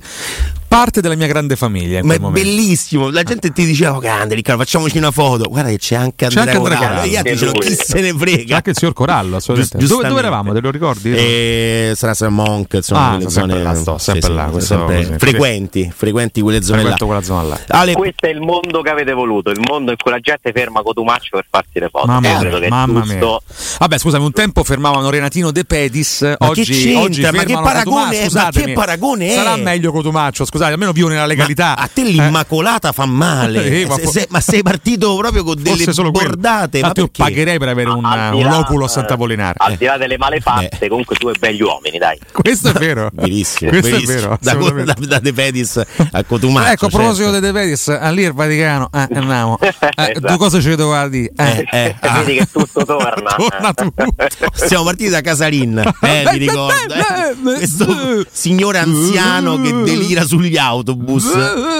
parte 0.67 1.01
della 1.01 1.15
mia 1.15 1.27
grande 1.27 1.55
famiglia 1.55 1.99
in 1.99 2.05
Ma 2.05 2.13
è 2.15 2.19
momento. 2.19 2.47
bellissimo, 2.47 3.09
la 3.09 3.23
gente 3.23 3.51
ti 3.51 3.65
diceva 3.65 3.95
"Oh, 3.95 3.99
grande 3.99 4.35
Riccardo, 4.35 4.61
facciamoci 4.63 4.97
una 4.97 5.11
foto. 5.11 5.45
Guarda 5.49 5.69
che 5.69 5.77
c'è 5.77 5.95
anche 5.95 6.27
C'è 6.27 6.39
Andrea, 6.39 6.43
anche 6.43 6.57
Andrea 6.57 6.77
Corallo. 6.77 6.93
Corallo. 6.95 7.11
Gli 7.11 7.15
altri 7.15 7.33
dicono 7.33 7.51
chi 7.53 7.75
se 7.75 8.01
ne 8.01 8.11
C'è 8.11 8.17
frega. 8.17 8.55
anche 8.57 8.69
il 8.71 8.75
signor 8.77 8.93
Corallo, 8.93 9.35
assolutamente. 9.37 9.77
Giust- 9.79 9.91
Dove, 9.93 10.07
dove 10.07 10.19
eravamo? 10.19 10.53
Te 10.53 10.59
lo 10.61 10.69
ricordi? 10.71 11.13
E 11.13 11.93
sarà 11.95 12.13
San 12.13 12.33
Monk, 12.33 12.73
insomma, 12.73 13.05
Ah, 13.07 13.15
quelle 13.15 13.21
sto 13.29 13.39
sempre 13.39 13.51
zone 13.57 13.63
là, 13.63 13.75
sto 13.75 13.97
sempre 13.97 14.33
là, 14.33 14.43
questo 14.45 14.75
sempre 14.77 14.95
così. 15.05 15.17
frequenti, 15.17 15.91
frequenti 15.95 16.41
quelle 16.41 16.61
zone 16.61 16.83
là. 16.83 16.95
Frequento 16.95 17.05
quella 17.05 17.21
zona 17.23 17.41
là. 17.43 17.59
Ale, 17.69 17.93
Questo 17.93 18.25
è 18.25 18.29
il 18.29 18.41
mondo 18.41 18.81
che 18.81 18.89
avete 18.89 19.13
voluto, 19.13 19.49
il 19.49 19.59
mondo 19.67 19.91
in 19.91 19.97
cui 19.97 20.11
la 20.11 20.19
gente 20.19 20.51
ferma 20.51 20.81
Cotumaccio 20.81 21.29
per 21.31 21.45
farsi 21.49 21.79
le 21.79 21.89
foto. 21.89 22.07
Mamma 22.07 22.27
è 22.39 22.67
mamma 22.69 23.05
mia. 23.05 23.39
Vabbè, 23.79 23.97
scusami, 23.97 24.23
un 24.25 24.31
tempo 24.31 24.63
fermavano 24.63 25.09
Renatino 25.09 25.51
De 25.51 25.63
Pedis. 25.65 26.21
Ma 26.39 26.49
oggi, 26.49 26.63
che 26.65 26.73
c'entra? 26.73 27.01
oggi 27.01 27.21
Ma 27.21 27.29
che 27.31 27.37
fermano 27.37 27.61
paragone 27.65 28.01
Cotumaccio, 28.21 28.37
è? 28.37 28.41
Ma 28.41 28.49
che 28.65 28.73
paragone 28.73 29.27
è? 29.27 29.33
Sarà 29.35 29.55
meglio 29.55 29.91
Cotumaccio, 29.91 30.45
scusate, 30.57 30.73
almeno 30.73 30.91
vivo 30.91 31.07
nella 31.07 31.25
legalità. 31.25 31.73
Ma 31.77 31.83
a 31.83 31.89
te 31.93 32.03
l'immacolata 32.03 32.91
fa 32.91 33.05
male. 33.05 33.65
Eh, 33.77 33.85
ma 33.85 33.95
Se- 33.95 34.07
se- 34.07 34.27
ma 34.29 34.39
sei 34.39 34.63
partito 34.63 35.15
proprio 35.17 35.43
con 35.43 35.61
delle 35.61 35.91
solo 35.93 36.11
quello. 36.11 36.29
bordate. 36.29 36.79
Ma 36.79 36.91
io 36.95 37.09
pagherei 37.15 37.57
per 37.59 37.67
avere 37.69 37.89
un, 37.89 37.97
un 37.97 38.01
là, 38.43 38.57
oculo 38.59 38.85
a 38.85 38.87
eh, 38.87 38.89
Santa 38.91 39.15
Polinare. 39.17 39.55
Al 39.57 39.75
di 39.75 39.85
là 39.85 39.97
delle 39.97 40.17
malefatte, 40.17 40.77
Beh. 40.79 40.87
comunque 40.87 41.15
due 41.19 41.33
begli 41.39 41.61
uomini, 41.61 41.97
dai. 41.97 42.17
Questo 42.31 42.69
è 42.69 42.71
vero. 42.73 43.09
Verissimo, 43.13 43.69
Questo 43.71 43.89
verissimo. 43.89 44.17
è 44.17 44.21
vero. 44.21 44.83
Da, 44.83 44.93
da, 44.93 44.95
da 45.05 45.19
De 45.19 45.33
Pedis 45.33 45.81
a 46.11 46.23
Cotumaccio. 46.23 46.71
ecco, 46.71 46.85
a 46.85 46.89
proposito 46.89 47.29
certo. 47.31 47.39
di 47.39 47.45
De 47.45 47.51
Pedis, 47.51 47.87
a 47.89 48.09
lì 48.09 48.23
il 48.23 48.33
Vaticano, 48.33 48.89
eh, 48.93 49.07
andiamo. 49.13 49.59
Eh, 49.59 49.67
Esatto. 49.67 50.19
Due 50.19 50.37
cose 50.37 50.61
ci 50.61 50.75
devo 50.75 51.07
dire. 51.07 51.31
Eh, 51.35 51.67
Eh, 51.71 51.85
eh, 51.87 51.95
ah. 51.99 52.21
vedi 52.23 52.37
che 52.39 52.47
tutto 52.51 52.85
torna. 52.85 53.35
Torna 53.35 53.73
tutto. 53.73 54.05
Siamo 54.53 54.83
partiti 54.85 55.09
da 55.09 55.21
Casarin, 55.21 55.77
eh, 56.01 56.23
mi 56.31 56.37
ricordo. 56.37 56.93
eh. 56.93 57.55
Questo 57.57 58.25
signore 58.31 58.79
anziano 58.79 59.59
che 59.61 59.71
delira 59.83 60.23
sugli 60.47 60.57
autobus. 60.57 61.25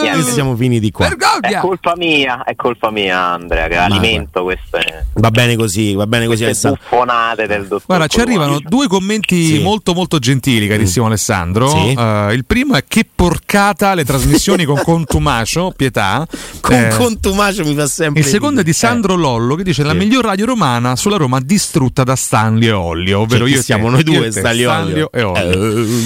E 0.04 0.22
siamo 0.24 0.56
finiti 0.56 0.92
qua. 0.92 1.06
È 1.08 1.10
Vergogna! 1.10 1.60
colpa 1.60 1.94
mia, 1.96 2.44
è 2.44 2.56
colpa 2.56 2.92
mia, 2.92 3.34
Andrea, 3.34 3.68
che 3.68 3.78
alimento 3.78 4.44
queste, 4.44 5.06
Va 5.14 5.32
bene 5.32 5.56
così, 5.56 5.94
va 5.94 6.06
bene 6.08 6.26
così 6.28 6.44
Alessandro. 6.44 6.80
buffonate 6.90 7.48
del 7.48 7.64
dottor. 7.64 7.86
Guarda, 7.86 8.08
ci 8.08 8.20
arrivano 8.20 8.60
due 8.62 8.88
commenti 8.88 9.46
Sì. 9.56 9.60
molto 9.62 9.94
molto 9.94 10.20
gentili, 10.20 10.68
carissimo 10.68 11.06
Alessandro. 11.06 11.70
Sì. 11.70 11.94
Eh, 11.98 12.34
il 12.34 12.46
primo 12.46 12.76
è 12.76 12.84
che 12.88 13.06
porcata 13.14 13.94
le 13.94 14.04
trasmissioni 14.06 14.66
con 14.66 14.80
Contumacio, 14.84 15.74
pietà. 15.76 16.26
Con 16.62 16.76
Eh, 16.76 16.90
Contumacio 16.96 17.64
mi 17.64 17.76
fa 17.76 17.88
sempre 17.88 18.22
il 18.22 18.28
secondo 18.28 18.62
è 18.62 18.64
di. 18.64 18.74
Sandro 18.74 19.16
Lollo 19.16 19.56
che 19.56 19.64
dice 19.64 19.84
la 19.84 19.92
Sì. 19.92 19.98
miglior 19.98 20.24
radio 20.26 20.46
romana 20.46 20.96
sulla 20.96 21.18
Roma 21.18 21.40
distrutta 21.40 22.04
da 22.04 22.16
Stanlio 22.16 22.70
e 22.70 22.74
Ollio, 22.74 23.20
ovvero 23.22 23.46
Cioè, 23.46 23.54
io 23.54 23.60
e 23.60 23.64
siamo 23.64 23.86
te. 23.86 23.92
noi 23.92 24.04
due, 24.04 24.28
e 24.28 24.32
Stanlio 24.32 24.70
e 24.72 24.74
e 24.74 24.78
Ollio. 24.78 25.10
Ollio. 25.14 25.36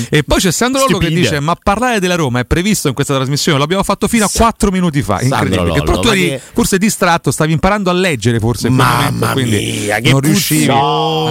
Eh, 0.10 0.18
E 0.18 0.24
poi 0.24 0.40
c'è 0.40 0.52
Sandro 0.52 0.82
Lollo 0.82 0.98
che 1.00 1.06
stupida. 1.08 1.22
dice 1.30 1.40
ma 1.40 1.56
parlare 1.62 2.00
della 2.00 2.16
Roma 2.16 2.40
è 2.40 2.46
previsto 2.52 2.90
in 2.90 2.94
questa 2.94 3.16
trasmissione, 3.16 3.58
l'abbiamo 3.58 3.82
fatto 3.84 4.10
fino 4.10 4.26
a 4.26 4.28
Sa- 4.28 4.40
quattro 4.40 4.72
minuti 4.72 5.02
fa, 5.02 5.22
incredibile. 5.22 5.68
Lollo, 5.68 5.84
però 5.84 6.00
tu 6.00 6.10
eri 6.10 6.28
che- 6.28 6.42
forse 6.54 6.78
distratto, 6.78 7.32
stavi 7.32 7.54
imparando 7.54 7.90
a 7.90 7.94
leggere 7.94 8.40
forse 8.40 8.68
momento, 8.68 9.14
Mamma 9.14 9.32
quindi 9.32 9.80
mia, 9.84 10.00
che 10.00 10.12
non 10.12 10.20
riuscivi. 10.20 10.66
No. 10.66 11.30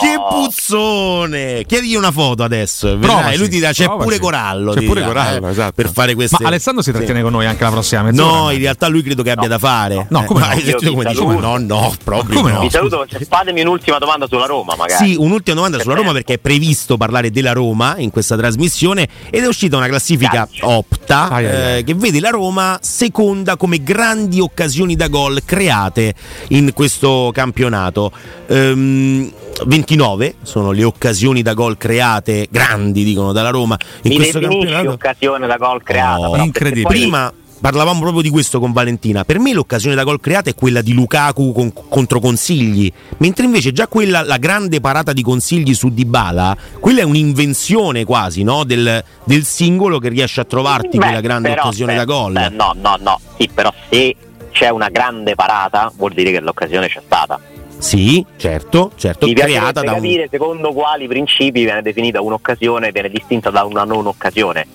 Che 0.00 0.16
puzzone! 0.28 1.64
Chiedigli 1.66 1.94
una 1.94 2.10
foto 2.10 2.42
adesso. 2.42 2.88
vedrai, 2.88 3.14
Provaci, 3.16 3.38
lui 3.38 3.48
ti 3.48 3.54
dirà 3.56 3.72
c'è 3.72 3.84
provaci. 3.84 4.04
pure 4.04 4.18
Corallo. 4.18 4.72
C'è 4.72 4.82
pure 4.82 5.00
dirà, 5.00 5.06
Corallo, 5.06 5.46
eh, 5.46 5.50
esatto. 5.50 5.72
Per 5.74 5.90
fare 5.92 6.14
queste. 6.14 6.36
Ma 6.40 6.48
Alessandro 6.48 6.82
si 6.82 6.90
trattiene 6.90 7.18
Sì. 7.18 7.22
con 7.22 7.32
noi 7.32 7.46
anche 7.46 7.62
la 7.64 7.70
prossima 7.70 8.02
mezz'ora. 8.02 8.32
No, 8.38 8.50
in 8.50 8.58
realtà 8.58 8.88
lui 8.88 9.02
credo 9.02 9.22
che 9.22 9.30
abbia 9.30 9.48
da 9.48 9.58
fare. 9.58 10.06
No, 10.10 10.24
come 10.24 10.40
no? 10.40 10.46
sentito 10.54 10.78
Io 10.84 10.90
come 10.92 11.04
dice? 11.04 11.24
No, 11.24 11.56
no, 11.58 11.94
proprio 12.02 12.36
come 12.36 12.50
no. 12.50 12.56
no? 12.58 12.62
Vi 12.64 12.70
saluto, 12.70 13.06
fatemi 13.28 13.60
un'ultima 13.62 13.98
domanda 13.98 14.26
sulla 14.28 14.46
Roma, 14.46 14.74
magari. 14.76 15.06
Sì, 15.06 15.16
un'ultima 15.18 15.56
domanda 15.56 15.78
sulla 15.80 15.94
Roma 15.94 16.12
perché 16.12 16.34
è 16.34 16.38
previsto 16.38 16.96
parlare 16.96 17.30
della 17.30 17.52
Roma 17.52 17.94
in 17.98 18.10
questa 18.10 18.36
trasmissione 18.36 19.08
ed 19.30 19.42
è 19.42 19.46
uscita 19.46 19.76
una 19.76 19.86
classifica 19.88 20.30
Calcio. 20.30 20.68
opta 20.68 21.28
ai. 21.28 21.44
eh, 21.78 21.82
che 21.84 21.94
vede 21.94 22.20
la 22.20 22.30
Roma 22.30 22.78
seconda 22.82 23.56
come 23.56 23.82
grandi 23.82 24.40
occasioni 24.40 24.96
da 24.96 25.08
gol 25.08 25.40
create 25.44 26.14
in 26.48 26.72
questo 26.74 27.30
campionato. 27.32 28.10
Ehm, 28.48 29.32
29 29.66 30.34
sono 30.42 30.72
le 30.72 30.84
occasioni 30.84 31.42
da 31.42 31.54
gol 31.54 31.76
create 31.76 32.48
grandi, 32.50 33.04
dicono 33.04 33.32
dalla 33.32 33.50
Roma 33.50 33.76
in 34.02 34.10
Mi 34.10 34.16
questo 34.16 34.40
campionato. 34.40 34.90
occasione 34.90 35.46
da 35.46 35.56
gol 35.56 35.82
creata. 35.82 36.28
Oh, 36.28 36.30
però, 36.32 36.42
incredibile. 36.44 36.82
poi- 36.86 36.96
Prima 36.98 37.32
parlavamo 37.60 38.00
proprio 38.00 38.20
di 38.20 38.28
questo 38.30 38.58
con 38.60 38.72
Valentina. 38.72 39.24
Per 39.24 39.38
me 39.38 39.52
l'occasione 39.54 39.94
da 39.94 40.02
gol 40.04 40.20
creata 40.20 40.50
è 40.50 40.54
quella 40.54 40.82
di 40.82 40.92
Lukaku 40.92 41.52
con- 41.52 41.72
contro 41.88 42.20
Consigli, 42.20 42.92
mentre 43.18 43.44
invece 43.46 43.72
già 43.72 43.86
quella, 43.86 44.22
la 44.22 44.36
grande 44.38 44.80
parata 44.80 45.12
di 45.14 45.22
Consigli 45.22 45.72
su 45.72 45.88
Dybala, 45.88 46.56
quella 46.80 47.00
è 47.00 47.04
un'invenzione 47.04 48.04
quasi 48.04 48.42
no? 48.42 48.64
del, 48.64 49.02
del 49.24 49.44
singolo 49.44 49.98
che 49.98 50.08
riesce 50.10 50.40
a 50.40 50.44
trovarti 50.44 50.98
Beh, 50.98 51.04
quella 51.04 51.20
grande 51.20 51.50
però, 51.50 51.62
occasione 51.62 51.92
beh, 51.92 51.98
da 51.98 52.04
gol. 52.04 52.32
beh, 52.32 52.48
no, 52.50 52.74
no, 52.76 52.96
no. 53.00 53.20
Sì, 53.38 53.48
però 53.54 53.72
se 53.88 54.14
c'è 54.50 54.68
una 54.68 54.88
grande 54.90 55.34
parata, 55.34 55.90
vuol 55.96 56.12
dire 56.12 56.32
che 56.32 56.40
l'occasione 56.40 56.88
c'è 56.88 57.00
stata. 57.04 57.40
Sì, 57.84 58.24
certo, 58.38 58.92
certo, 58.96 59.26
Mi 59.26 59.34
creata 59.34 59.82
da 59.82 59.90
un... 59.92 59.96
capire 59.96 60.26
secondo 60.30 60.72
quali 60.72 61.06
principi 61.06 61.64
viene 61.64 61.82
definita 61.82 62.22
un'occasione, 62.22 62.90
viene 62.92 63.10
distinta 63.10 63.50
da 63.50 63.64
una 63.64 63.84
non 63.84 64.06
occasione. 64.06 64.66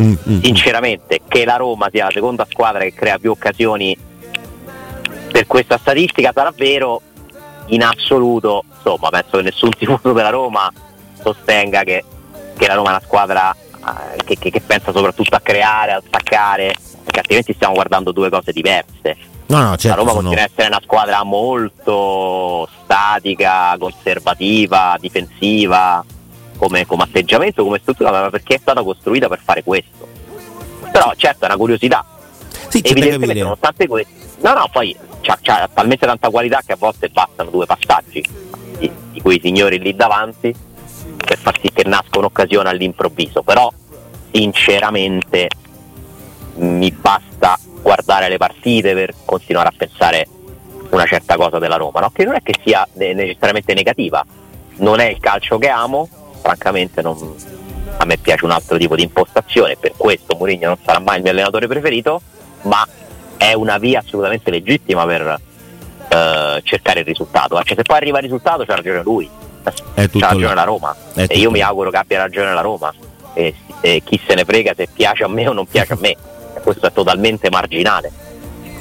Mm, 0.00 0.04
mm, 0.04 0.14
mm. 0.28 0.40
Sinceramente, 0.40 1.20
che 1.26 1.44
la 1.44 1.56
Roma 1.56 1.88
sia 1.90 2.04
la 2.04 2.12
seconda 2.12 2.46
squadra 2.48 2.84
che 2.84 2.94
crea 2.94 3.18
più 3.18 3.32
occasioni 3.32 3.98
per 5.32 5.48
questa 5.48 5.78
statistica 5.78 6.30
sarà 6.32 6.52
vero 6.56 7.00
in 7.66 7.82
assoluto. 7.82 8.62
Insomma, 8.76 9.08
penso 9.10 9.38
che 9.38 9.42
nessun 9.42 9.70
tifoso 9.76 10.12
della 10.12 10.30
Roma 10.30 10.70
sostenga 11.20 11.82
che, 11.82 12.04
che 12.56 12.66
la 12.68 12.74
Roma 12.74 12.90
è 12.90 12.92
una 12.92 13.02
squadra 13.04 13.52
eh, 13.52 14.22
che, 14.24 14.38
che- 14.38 14.50
che 14.50 14.60
pensa 14.60 14.92
soprattutto 14.92 15.34
a 15.34 15.40
creare, 15.40 15.90
a 15.90 15.96
attaccare, 15.96 16.72
perché 17.02 17.18
altrimenti 17.18 17.52
stiamo 17.52 17.74
guardando 17.74 18.12
due 18.12 18.30
cose 18.30 18.52
diverse. 18.52 19.32
No, 19.46 19.60
no, 19.60 19.70
la 19.70 19.76
certo, 19.76 19.98
Roma 19.98 20.10
sono- 20.10 20.22
continua 20.22 20.44
a 20.44 20.48
essere 20.50 20.66
una 20.68 20.80
squadra 20.82 21.22
molto 21.22 22.68
statica, 22.82 23.76
conservativa, 23.78 24.96
difensiva, 24.98 26.04
come, 26.56 26.86
come 26.86 27.02
atteggiamento, 27.02 27.62
come 27.62 27.78
struttura, 27.80 28.10
ma 28.10 28.30
perché 28.30 28.54
è 28.54 28.58
stata 28.58 28.82
costruita 28.82 29.28
per 29.28 29.40
fare 29.44 29.62
questo. 29.62 30.08
Però 30.90 31.12
certo 31.16 31.44
è 31.44 31.46
una 31.48 31.56
curiosità. 31.56 32.04
Sì, 32.68 32.80
Evidentemente 32.82 33.42
nonostante 33.42 33.86
questo. 33.86 34.12
No, 34.40 34.54
no, 34.54 34.68
poi 34.72 34.96
c'ha, 35.20 35.38
c'ha 35.40 35.68
talmente 35.72 36.06
tanta 36.06 36.30
qualità 36.30 36.62
che 36.64 36.72
a 36.72 36.76
volte 36.76 37.08
bastano 37.08 37.50
due 37.50 37.66
passaggi 37.66 38.22
di, 38.78 38.90
di 39.10 39.20
quei 39.20 39.40
signori 39.42 39.78
lì 39.78 39.94
davanti 39.94 40.54
per 41.16 41.38
far 41.38 41.58
sì 41.60 41.70
che 41.72 41.84
nasca 41.84 42.18
un'occasione 42.18 42.68
all'improvviso. 42.68 43.42
Però 43.42 43.70
sinceramente 44.32 45.48
mi 46.56 46.90
basta 46.92 47.58
guardare 47.84 48.30
le 48.30 48.38
partite 48.38 48.94
per 48.94 49.12
continuare 49.26 49.68
a 49.68 49.72
pensare 49.76 50.26
una 50.88 51.04
certa 51.04 51.36
cosa 51.36 51.58
della 51.58 51.76
Roma, 51.76 52.00
no? 52.00 52.10
che 52.10 52.24
non 52.24 52.34
è 52.34 52.40
che 52.42 52.54
sia 52.64 52.86
ne- 52.94 53.12
necessariamente 53.12 53.74
negativa, 53.74 54.24
non 54.76 55.00
è 55.00 55.08
il 55.10 55.18
calcio 55.20 55.58
che 55.58 55.68
amo, 55.68 56.08
francamente 56.40 57.02
non- 57.02 57.34
a 57.98 58.04
me 58.06 58.16
piace 58.16 58.44
un 58.46 58.52
altro 58.52 58.78
tipo 58.78 58.96
di 58.96 59.02
impostazione, 59.02 59.76
per 59.76 59.92
questo 59.96 60.34
Mourinho 60.34 60.68
non 60.68 60.78
sarà 60.82 60.98
mai 60.98 61.16
il 61.18 61.22
mio 61.22 61.32
allenatore 61.32 61.66
preferito, 61.66 62.22
ma 62.62 62.86
è 63.36 63.52
una 63.52 63.76
via 63.76 63.98
assolutamente 64.00 64.50
legittima 64.50 65.04
per 65.04 65.40
eh, 66.08 66.60
cercare 66.64 67.00
il 67.00 67.06
risultato, 67.06 67.60
Cioè, 67.62 67.76
se 67.76 67.82
poi 67.82 67.96
arriva 67.98 68.16
il 68.18 68.24
risultato 68.24 68.64
c'ha 68.64 68.76
ragione 68.76 69.02
lui, 69.02 69.28
c'ha 69.62 69.72
ragione 70.20 70.46
là. 70.48 70.54
la 70.54 70.64
Roma. 70.64 70.96
E 71.14 71.26
io 71.38 71.50
mi 71.50 71.60
auguro 71.60 71.90
che 71.90 71.96
abbia 71.98 72.18
ragione 72.18 72.54
la 72.54 72.60
Roma. 72.62 72.92
E, 73.36 73.52
e 73.80 74.00
chi 74.04 74.20
se 74.24 74.34
ne 74.34 74.44
frega 74.44 74.74
se 74.76 74.88
piace 74.92 75.24
a 75.24 75.28
me 75.28 75.48
o 75.48 75.52
non 75.52 75.66
piace 75.66 75.92
a 75.94 75.96
me, 76.00 76.16
questo 76.64 76.86
è 76.86 76.92
totalmente 76.92 77.48
marginale. 77.50 78.10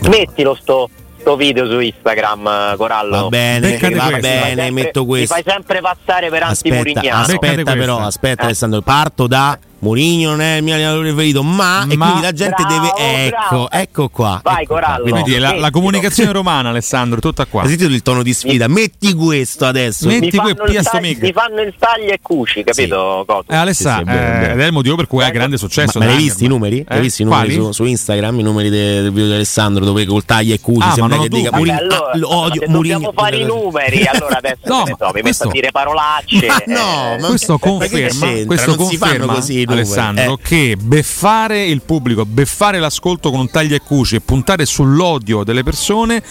Mettilo 0.09 0.55
sto, 0.55 0.89
sto 1.19 1.35
video 1.35 1.69
su 1.69 1.79
Instagram, 1.79 2.75
Corallo. 2.77 3.21
Va 3.23 3.27
bene, 3.29 3.77
va 3.77 3.77
questo. 3.77 4.19
Bene, 4.19 4.45
sempre- 4.47 4.71
metto 4.71 5.05
questo. 5.05 5.35
Mi 5.35 5.41
fai 5.41 5.53
sempre 5.53 5.81
passare 5.81 6.29
per 6.29 6.43
Aspetta, 6.43 6.75
anti-Murignano. 6.75 7.21
aspetta 7.21 7.53
Beccate 7.53 7.77
però, 7.77 7.99
aspetta 7.99 8.41
Eh. 8.41 8.45
Alessandro, 8.45 8.81
parto 8.81 9.27
da 9.27 9.57
Mourinho 9.83 10.29
non 10.29 10.41
è 10.41 10.55
il 10.55 10.63
mio 10.63 10.73
allenatore 10.75 11.11
preferito, 11.11 11.43
ma, 11.43 11.85
e 11.89 11.95
Ma- 11.97 12.05
quindi 12.05 12.21
la 12.23 12.31
gente 12.31 12.63
Bravo, 12.63 12.73
deve 12.95 13.25
ecco, 13.25 13.37
bravo. 13.49 13.69
ecco 13.71 14.09
qua. 14.09 14.39
Vai, 14.43 14.63
ecco 14.63 14.73
qua. 14.73 14.81
Corallo. 14.81 15.03
Quindi 15.09 15.37
la, 15.37 15.55
la 15.57 15.69
comunicazione 15.71 16.31
romana, 16.31 16.69
Alessandro, 16.69 17.19
tutta 17.19 17.45
qua. 17.45 17.61
Hai 17.63 17.67
sentito 17.69 17.91
il 17.91 18.01
tono 18.01 18.23
di 18.23 18.33
sfida? 18.33 18.67
Metti 18.67 19.13
questo 19.13 19.65
adesso. 19.65 20.07
Metti- 20.07 20.25
mi 20.25 20.31
fanno, 20.31 20.99
mica. 21.01 21.25
mi 21.25 21.31
fanno 21.33 21.61
il 21.61 21.73
taglio 21.77 22.11
e 22.11 22.19
cuci, 22.21 22.63
capito? 22.63 23.23
Coso? 23.27 23.43
Eh, 23.49 23.55
Alessà, 23.55 23.97
Sì, 23.97 24.03
sì, 24.07 24.09
eh, 24.11 24.51
ed 24.51 24.59
è 24.61 24.65
il 24.65 24.71
motivo 24.71 24.95
per 24.95 25.07
cui 25.07 25.23
ha 25.23 25.29
grande 25.29 25.57
successo. 25.57 25.99
Ma, 25.99 26.05
ma 26.05 26.11
anni 26.11 26.23
visti 26.23 26.45
i 26.45 26.47
numeri? 26.47 26.79
Eh? 26.79 26.85
Hai 26.87 27.01
visti 27.01 27.21
i 27.21 27.25
numeri 27.25 27.53
su, 27.53 27.71
su 27.73 27.83
Instagram? 27.83 28.39
I 28.39 28.43
numeri 28.43 28.69
de- 28.69 29.01
del 29.01 29.11
video 29.11 29.27
di 29.27 29.33
Alessandro 29.33 29.83
dove 29.83 30.05
col 30.05 30.23
taglia 30.25 30.53
e 30.53 30.59
cuci 30.61 30.87
Ah, 30.87 30.91
sembra 30.93 31.17
che 31.19 31.27
dica. 31.27 31.49
Mourinho, 31.53 31.77
allora, 31.77 32.11
ah, 32.11 32.37
odio 32.37 32.61
Mourinho. 32.67 32.99
dobbiamo 32.99 33.11
fare 33.13 33.37
i 33.37 33.43
numeri, 33.45 34.05
allora 34.05 34.37
adesso 34.43 34.59
No, 34.63 34.83
mi 35.13 35.21
questo- 35.21 35.43
metto 35.45 35.47
a 35.47 35.51
dire 35.51 35.71
parolacce. 35.71 36.47
Ma 36.47 36.61
no, 36.67 37.17
ma- 37.19 37.27
questo 37.27 37.57
conferma, 37.57 38.45
questo 38.45 38.75
Non 38.75 38.87
si 38.87 38.97
fanno 38.97 39.11
conferma 39.17 39.33
così. 39.33 39.65
Alessandro 39.73 40.33
Eh. 40.33 40.37
che 40.41 40.77
beffare 40.79 41.65
il 41.65 41.81
pubblico, 41.81 42.25
beffare 42.25 42.79
l'ascolto 42.79 43.29
con 43.31 43.39
un 43.39 43.49
taglia 43.49 43.75
e 43.75 43.81
cuci 43.81 44.15
e 44.15 44.21
puntare 44.21 44.65
sull'odio 44.65 45.43
delle 45.43 45.63
persone 45.63 46.23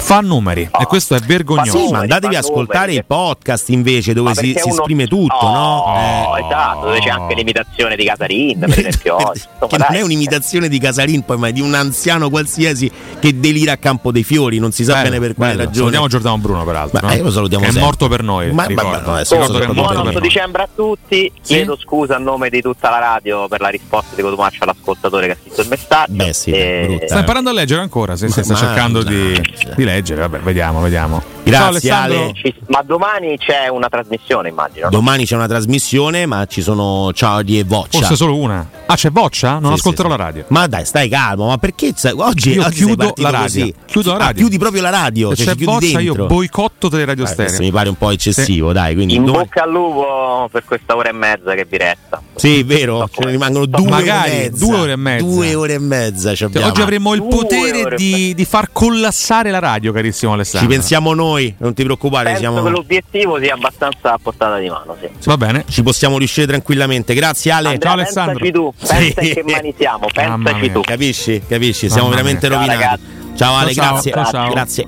fa 0.00 0.20
numeri 0.20 0.66
Oh, 0.70 0.80
e 0.80 0.86
questo 0.86 1.14
è 1.14 1.18
vergognoso. 1.18 1.76
Sì, 1.86 1.90
ma 1.90 1.98
andatevi 2.00 2.34
a 2.36 2.40
fa 2.40 2.46
ascoltare 2.46 2.86
numeri. 2.86 2.96
i 2.98 3.04
podcast 3.04 3.68
invece 3.70 4.12
dove 4.14 4.34
si, 4.34 4.54
si 4.56 4.62
uno- 4.68 4.74
esprime 4.80 5.06
tutto, 5.06 5.34
Oh, 5.34 5.52
no? 5.52 6.36
Eh, 6.36 6.44
esatto, 6.46 6.86
dove 6.86 6.98
c'è 7.00 7.10
anche 7.10 7.34
l'imitazione 7.34 7.96
di 7.96 8.04
Casarin, 8.04 8.58
per 8.58 8.68
esempio. 8.78 9.16
Insomma, 9.18 9.66
che 9.68 9.76
non 9.76 9.86
dai. 9.90 9.98
è 9.98 10.02
un'imitazione 10.02 10.68
di 10.68 10.78
Casarin, 10.78 11.22
poi, 11.24 11.36
ma 11.36 11.48
è 11.48 11.52
di 11.52 11.60
un 11.60 11.74
anziano 11.74 12.30
qualsiasi 12.30 12.90
che 13.18 13.38
delira 13.38 13.72
a 13.72 13.76
campo 13.76 14.10
dei 14.12 14.22
fiori, 14.24 14.58
non 14.58 14.72
si 14.72 14.84
sa 14.84 14.92
Bello, 14.94 15.04
bene 15.10 15.18
per 15.20 15.34
quale 15.34 15.50
bello. 15.52 15.64
ragione. 15.64 15.78
Salutiamo 15.78 16.06
Giordano 16.08 16.38
Bruno, 16.38 16.64
peraltro. 16.64 17.00
Ma 17.02 17.08
no? 17.08 17.14
eh, 17.14 17.22
lo 17.22 17.30
salutiamo 17.30 17.62
Che 17.64 17.68
è 17.68 17.72
sempre. 17.72 17.90
morto 17.90 18.08
per 18.08 18.22
noi. 18.22 18.52
Ma- 18.52 18.64
ricordo. 18.64 18.88
ma- 18.90 19.02
ma 19.04 19.14
adesso 19.14 19.34
È 19.34 19.38
morto 19.38 19.52
lo 19.52 19.58
per- 19.58 19.66
sappiamo 19.66 19.88
morto 19.88 20.02
Buon 20.02 20.12
per 20.12 20.12
8 20.14 20.18
noi. 20.20 20.28
dicembre 20.28 20.62
a 20.62 20.68
tutti, 20.74 21.32
Sì? 21.40 21.54
chiedo 21.54 21.76
scusa 21.78 22.16
a 22.16 22.18
nome 22.18 22.48
di 22.50 22.60
tutta 22.62 22.88
la 22.90 22.98
radio 22.98 23.48
per 23.48 23.60
la 23.60 23.68
risposta 23.68 24.14
di 24.14 24.22
Cotumaccio 24.22 24.62
all'ascoltatore 24.64 25.26
che 25.26 25.32
ha 25.32 25.36
scritto 25.42 25.60
il 25.62 25.68
messaggio. 25.68 26.12
Beh, 26.12 26.32
sì, 26.32 26.50
E- 26.52 26.84
brutta. 26.86 27.06
Sta 27.08 27.18
imparando 27.18 27.50
a 27.50 27.52
leggere 27.52 27.80
ancora? 27.82 28.16
Se, 28.16 28.28
se 28.28 28.42
sta 28.42 28.52
Ma- 28.54 28.58
cercando 28.58 29.02
di 29.02 29.40
leggere, 29.88 30.20
vabbè, 30.20 30.38
vediamo, 30.40 30.80
vediamo. 30.80 31.37
Grazie. 31.50 31.90
Ale. 31.90 32.30
Ci- 32.34 32.54
ma 32.68 32.82
domani 32.82 33.36
c'è 33.38 33.68
una 33.68 33.88
trasmissione, 33.88 34.48
immagino. 34.48 34.84
no? 34.86 34.90
Domani 34.90 35.24
c'è 35.24 35.34
una 35.34 35.46
trasmissione, 35.48 36.26
ma 36.26 36.46
ci 36.46 36.62
sono 36.62 37.10
Ciardi 37.12 37.58
e 37.58 37.64
Voccia. 37.64 37.98
Forse 37.98 38.16
solo 38.16 38.36
una. 38.36 38.68
Ah, 38.86 38.94
c'è 38.94 39.10
Boccia? 39.10 39.58
Non 39.58 39.72
Sì, 39.72 39.78
ascolterò 39.78 40.08
sì, 40.10 40.16
la 40.16 40.20
sì. 40.22 40.26
radio. 40.28 40.44
Ma 40.48 40.66
dai, 40.66 40.84
stai 40.84 41.08
calmo, 41.08 41.48
ma 41.48 41.58
perché 41.58 41.92
sai- 41.94 42.12
oggi, 42.16 42.52
Io 42.52 42.64
oggi 42.64 42.74
chiudo 42.84 43.12
la 43.16 43.30
radio. 43.30 43.42
così? 43.46 43.74
Chiudo 43.86 44.10
la 44.10 44.14
Ah, 44.16 44.18
radio. 44.18 44.34
chiudi 44.36 44.58
proprio 44.58 44.82
la 44.82 44.90
radio, 44.90 45.30
Se 45.30 45.36
cioè 45.44 45.52
c'è 45.52 45.58
ci 45.58 45.64
Boccia, 45.64 45.98
dentro. 45.98 46.22
io 46.22 46.26
boicotto 46.26 46.88
delle 46.88 47.04
radio 47.04 47.24
questo 47.24 47.42
stereo. 47.42 47.60
mi 47.60 47.70
pare 47.70 47.88
un 47.90 47.96
po' 47.96 48.10
eccessivo, 48.10 48.72
dai, 48.72 48.94
quindi 48.94 49.14
In 49.16 49.24
domani- 49.24 49.44
bocca 49.44 49.62
al 49.64 49.70
lupo 49.70 50.48
per 50.50 50.64
questa 50.64 50.96
ora 50.96 51.08
e 51.10 51.12
mezza 51.12 51.54
che 51.54 51.66
vi 51.68 51.76
resta. 51.76 52.22
Sì, 52.34 52.62
vero, 52.62 53.08
ce 53.12 53.24
ne 53.24 53.30
rimangono 53.32 53.66
due 53.66 53.88
Magari, 53.88 54.30
ore 54.30 54.44
e 54.44 54.48
mezza. 54.50 54.64
due 54.66 54.76
ore 54.78 54.92
e 54.92 54.96
mezza. 54.96 55.24
Due 55.24 55.54
ore 55.54 55.72
e 55.74 55.78
mezza 55.78 56.30
ci 56.34 56.46
Cioè, 56.50 56.64
oggi 56.64 56.80
avremmo 56.80 57.14
il 57.14 57.24
potere 57.24 57.94
di, 57.96 58.32
di 58.34 58.44
far 58.44 58.70
collassare 58.72 59.50
la 59.50 59.58
radio, 59.58 59.92
carissimo 59.92 60.30
Ci 60.32 60.36
Alessandro. 60.38 60.68
pensiamo 60.70 61.12
noi, 61.14 61.37
non 61.58 61.74
ti 61.74 61.82
preoccupare, 61.84 62.24
Penso 62.24 62.40
siamo- 62.40 62.62
che 62.62 62.70
l'obiettivo 62.70 63.38
sia 63.40 63.54
abbastanza 63.54 64.12
a 64.14 64.18
portata 64.22 64.58
di 64.58 64.68
mano. 64.68 64.96
Sì. 65.00 65.08
Va 65.24 65.36
bene. 65.36 65.64
ci 65.68 65.82
possiamo 65.82 66.18
riuscire 66.18 66.46
tranquillamente. 66.46 67.14
Grazie 67.14 67.50
Ale. 67.52 67.68
Andrea, 67.68 67.90
ciao, 67.90 68.00
Alessandro. 68.00 68.38
Pensaci 68.38 68.52
tu, 68.52 68.72
pensa 68.78 69.20
Sì. 69.22 69.28
in 69.28 69.34
che 69.34 69.42
mani 69.46 69.74
siamo, 69.76 70.06
Mamma 70.14 70.36
pensaci 70.44 70.60
mia. 70.64 70.72
tu. 70.72 70.80
Capisci? 70.80 71.42
Capisci? 71.48 71.88
Siamo 71.88 72.08
Mamma 72.08 72.22
veramente 72.22 72.48
mia. 72.48 72.56
Ciao, 72.58 72.66
rovinati. 72.66 72.82
ragazzi. 72.84 73.36
Ciao 73.36 73.54
Ale, 73.56 73.72
Ciao, 73.74 73.84
grazie. 73.92 74.12
ciao, 74.12 74.24
ciao. 74.24 74.50
Grazie. 74.50 74.84